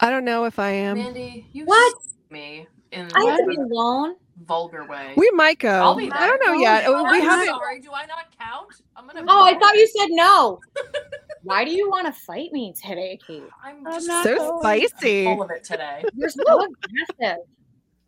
[0.02, 1.94] i don't know if i am Mandy, you What?
[2.30, 4.16] me in I have to be alone.
[4.44, 5.12] vulgar way.
[5.16, 6.54] we might go I'll be i don't there.
[6.54, 8.68] know yet Oh, we I'm haven't Sorry, do I not count?
[8.96, 9.24] I'm gonna.
[9.28, 10.60] Oh, I thought you said no.
[11.42, 13.42] Why do you want to fight me today, Kate?
[13.64, 14.60] I'm I'm just not so going.
[14.88, 16.04] spicy full of it today.
[16.14, 17.38] You're so aggressive.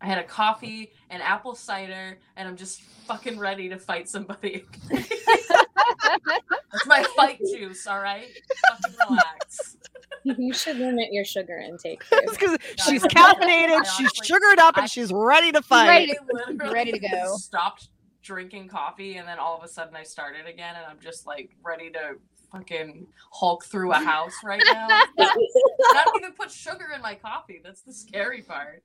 [0.01, 4.65] I had a coffee and apple cider, and I'm just fucking ready to fight somebody.
[4.89, 8.27] That's my fight juice, all right?
[8.69, 9.77] Fucking relax.
[10.23, 12.03] You should limit your sugar intake.
[12.09, 16.69] because she's caffeinated I she's honestly- sugared up and she's ready to fight Ready to-
[16.71, 17.35] ready to go.
[17.37, 17.89] Stopped
[18.21, 21.49] drinking coffee, and then all of a sudden I started again, and I'm just like
[21.63, 22.15] ready to
[22.53, 24.87] fucking hulk through a house right now.
[24.89, 27.59] I don't even put sugar in my coffee.
[27.63, 28.83] That's the scary part.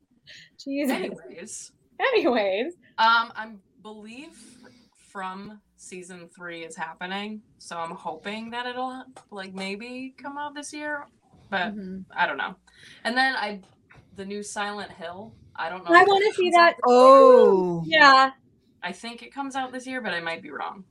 [0.59, 0.93] Jesus.
[0.97, 4.31] Anyways, Anyways, um, I believe
[5.11, 10.73] from season three is happening, so I'm hoping that it'll like maybe come out this
[10.73, 11.07] year,
[11.51, 12.05] but Mhm.
[12.15, 12.57] I don't know.
[13.05, 13.61] And then I,
[14.17, 15.33] the new Silent Hill.
[15.57, 15.95] I don't know.
[15.95, 16.77] I want to see that.
[16.87, 18.31] Oh, Yeah.
[18.83, 20.85] I think it comes out this year, but I might be wrong.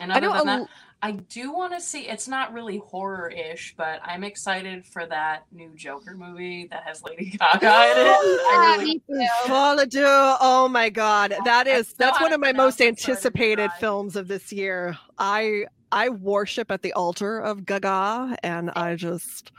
[0.00, 0.68] And I other know than that,
[1.02, 2.08] I do want to see.
[2.08, 7.30] It's not really horror-ish, but I'm excited for that new Joker movie that has Lady
[7.38, 8.16] Gaga in it.
[8.16, 9.26] I really, me too.
[9.46, 10.36] Folie à Deux.
[10.40, 12.86] Oh my god, that I is still that's one of my most it, so I
[12.88, 14.98] didn't anticipated films of this year.
[15.18, 19.52] I I worship at the altar of Gaga, and I just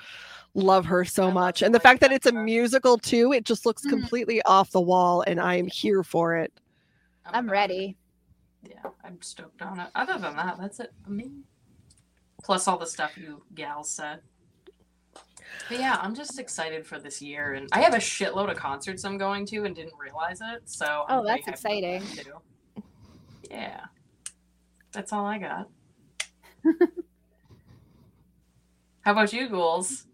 [0.54, 1.62] love her so I much.
[1.62, 3.90] And the fact that it's a musical too, it just looks Mhm.
[3.90, 6.54] completely off the wall, and I am here for it.
[7.26, 7.98] I'm ready.
[8.64, 9.90] Yeah, I'm stoked on it.
[9.96, 11.32] Other than that, that's it for me.
[12.44, 14.22] Plus all the stuff you gals said.
[15.68, 19.04] But yeah, I'm just excited for this year, and I have a shitload of concerts
[19.06, 20.68] I'm going to and didn't realize it.
[20.70, 22.04] So I'm Oh, that's exciting.
[22.04, 22.26] that.
[23.50, 23.86] Yeah,
[24.92, 25.70] that's all I got.
[29.02, 30.06] How about you, ghouls?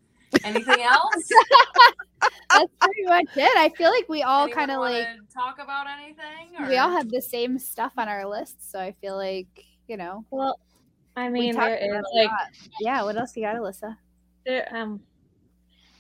[0.44, 1.30] Anything else?
[2.50, 3.58] That's pretty much it.
[3.58, 6.56] I feel like we all kind of like talk about anything.
[6.60, 6.68] Or?
[6.68, 9.48] we all have the same stuff on our list, so I feel like
[9.88, 10.26] you know.
[10.32, 10.60] Well,
[11.16, 12.50] I we mean, talked there is about a like lot.
[12.80, 13.04] yeah.
[13.04, 13.98] What else you got, Alyssa?
[14.46, 15.02] there, um,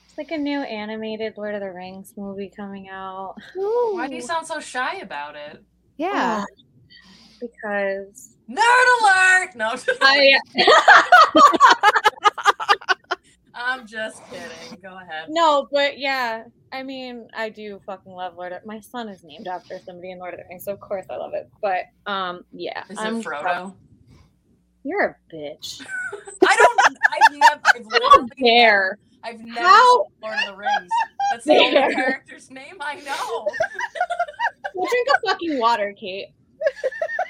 [0.07, 3.35] it's like a new animated Lord of the Rings movie coming out.
[3.53, 5.61] Why do you sound so shy about it?
[5.97, 6.45] Yeah.
[7.39, 9.55] Because Nerd alert!
[9.55, 10.39] No, I
[13.53, 14.79] I'm just kidding.
[14.81, 15.25] Go ahead.
[15.29, 18.65] no, but yeah, I mean, I do fucking love Lord of.
[18.65, 21.17] My son is named after somebody in Lord of the Rings, so of course I
[21.17, 21.49] love it.
[21.61, 23.73] But um, yeah, Is I'm it Frodo?
[24.83, 25.81] You're a bitch.
[26.47, 26.97] I don't.
[27.13, 27.61] I've never.
[27.75, 28.97] I've I don't literally care.
[29.23, 30.03] I've never How?
[30.03, 30.91] seen Lord of the Rings.
[31.31, 33.47] That's the only character's name I know.
[34.75, 36.27] Well, drink a fucking water, Kate.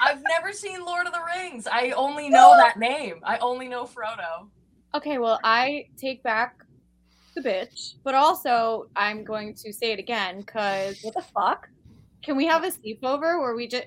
[0.01, 1.67] I've never seen Lord of the Rings.
[1.67, 3.19] I only know that name.
[3.23, 4.49] I only know Frodo.
[4.95, 6.55] Okay, well, I take back
[7.35, 11.67] the bitch, but also I'm going to say it again because what the fuck?
[12.23, 13.85] Can we have a sleepover where we just?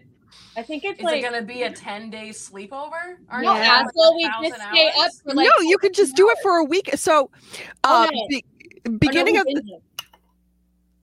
[0.56, 3.16] I think it's Is like it gonna be a ten day sleepover?
[3.28, 3.84] Aren't no, you yeah.
[3.94, 4.16] going.
[4.16, 6.90] We just stay up for like no, you could just do it for a week.
[6.96, 7.30] So,
[7.84, 8.26] Oh, uh, no.
[8.28, 8.44] be-
[8.86, 9.82] Oh, no, beginning of didn't.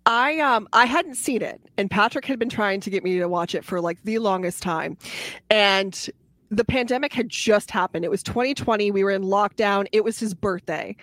[0.07, 3.27] I um I hadn't seen it and Patrick had been trying to get me to
[3.27, 4.97] watch it for like the longest time.
[5.49, 6.09] And
[6.49, 8.05] the pandemic had just happened.
[8.05, 8.89] It was 2020.
[8.91, 9.85] We were in lockdown.
[9.91, 10.95] It was his birthday.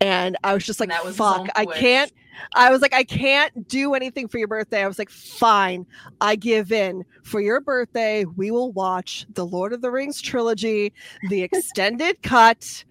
[0.00, 2.12] And I was just like, was fuck, I can't.
[2.54, 4.82] I was like, I can't do anything for your birthday.
[4.82, 5.86] I was like, fine,
[6.20, 7.04] I give in.
[7.22, 10.92] For your birthday, we will watch the Lord of the Rings trilogy,
[11.30, 12.84] the extended cut.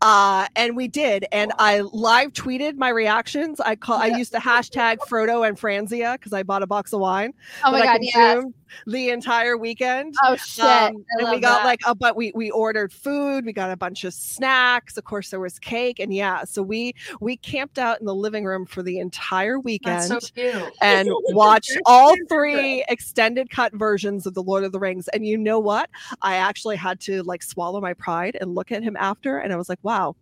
[0.00, 1.26] Uh, and we did.
[1.32, 3.60] And I live tweeted my reactions.
[3.60, 7.00] I call I used the hashtag Frodo and Franzia because I bought a box of
[7.00, 7.32] wine
[7.64, 8.34] Oh my god, yeah.
[8.34, 8.54] consumed
[8.86, 10.14] the entire weekend.
[10.22, 10.64] Oh shit.
[10.64, 11.64] Um, and we got that.
[11.64, 15.30] like a but we we ordered food we got a bunch of snacks of course
[15.30, 18.82] there was cake and yeah so we we camped out in the living room for
[18.82, 24.72] the entire weekend so and watched all three extended cut versions of the lord of
[24.72, 25.88] the rings and you know what
[26.22, 29.56] i actually had to like swallow my pride and look at him after and i
[29.56, 30.14] was like wow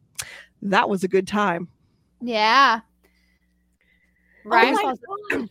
[0.62, 1.66] that was a good time
[2.20, 2.80] Yeah.
[4.46, 4.98] Ryan my falls-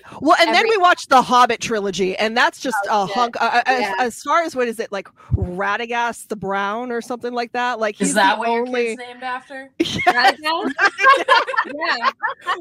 [0.22, 3.16] Well, and then we watched the Hobbit trilogy, and that's just Oh, a shit.
[3.16, 3.42] hunk.
[3.42, 3.94] Uh, as, Yeah.
[4.00, 7.80] as far as what is it like, Radagast the Brown or something like that?
[7.80, 9.72] Like he's Is that the what your kid's named after?
[9.80, 10.74] Radagast?
[11.74, 12.12] yeah,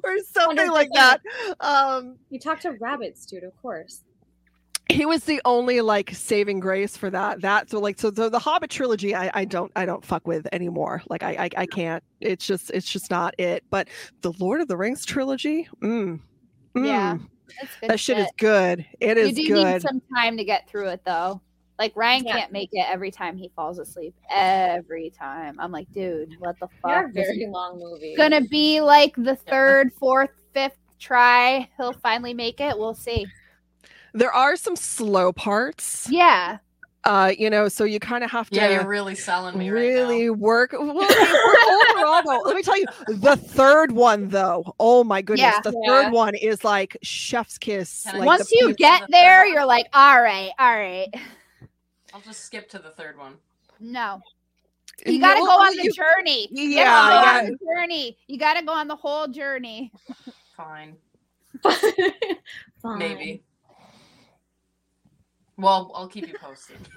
[0.05, 1.21] or something like that.
[1.61, 3.45] Um, you talk to rabbits, dude.
[3.45, 4.01] Of course.
[4.91, 7.41] He was the only like saving grace for that.
[7.41, 10.47] That so like so the, the Hobbit trilogy, I, I don't I don't fuck with
[10.53, 11.03] anymore.
[11.09, 12.03] Like I, I I can't.
[12.21, 13.65] It's just it's just not it.
[13.71, 13.89] But
[14.21, 16.21] the Lord of the Rings trilogy, mm,
[16.75, 17.15] Yeah.
[17.15, 17.27] mm,
[17.61, 18.85] That's good that shit is good.
[19.01, 19.67] It You is do good.
[19.75, 21.41] need some time to get through it though.
[21.79, 22.39] Like Ryan Yeah.
[22.39, 24.15] can't make it every time he falls asleep.
[24.31, 25.57] Every time.
[25.59, 27.13] I'm like, dude, what the They're fuck?
[27.15, 28.15] Very long movie.
[28.17, 31.69] gonna be like the third, fourth, fifth try.
[31.79, 32.77] He'll finally make it.
[32.79, 33.27] We'll see.
[34.13, 36.09] There are some slow parts.
[36.11, 36.59] Yeah.
[37.05, 39.81] uh you know so you kind of have to Yeah, you're really selling me right
[39.81, 44.73] really work well I mean, overall though let me tell you the third one though
[44.79, 45.61] oh my goodness Yeah.
[45.65, 45.89] the Yeah.
[46.05, 49.87] third one is like chef's kiss like Once you get the there, third you're like,
[49.93, 51.09] all right, all right.
[52.15, 53.35] I'll just skip to the third one.
[53.81, 54.21] No.
[55.05, 56.49] You gotta No, go on the you- journey.
[56.53, 57.39] You yeah, gotta go yeah.
[57.39, 58.17] on the journey.
[58.29, 59.91] You gotta go on the whole journey.
[60.57, 60.95] Fine,
[62.83, 62.99] Fine.
[62.99, 63.43] maybe.
[65.63, 66.77] Well, I'll keep you posted.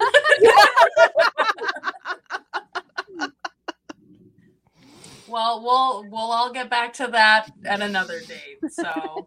[5.28, 8.58] well, we'll we'll all get back to that at another date.
[8.70, 9.26] So,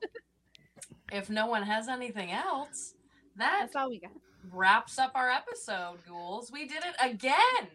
[1.12, 2.96] if no one has anything else,
[3.38, 4.12] that That's all we got.
[4.52, 6.52] wraps up our episode, ghouls.
[6.52, 7.68] We did it again.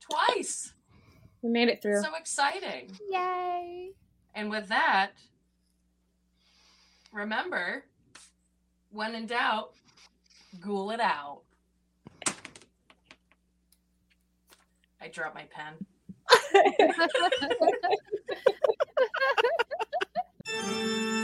[0.00, 0.72] Twice.
[1.42, 2.02] We made it through.
[2.02, 2.90] So exciting.
[3.10, 3.90] Yay.
[4.34, 5.12] And with that,
[7.12, 7.84] remember,
[8.90, 9.72] when in doubt,
[10.58, 11.42] ghoul it out.
[15.00, 15.86] I dropped my pen.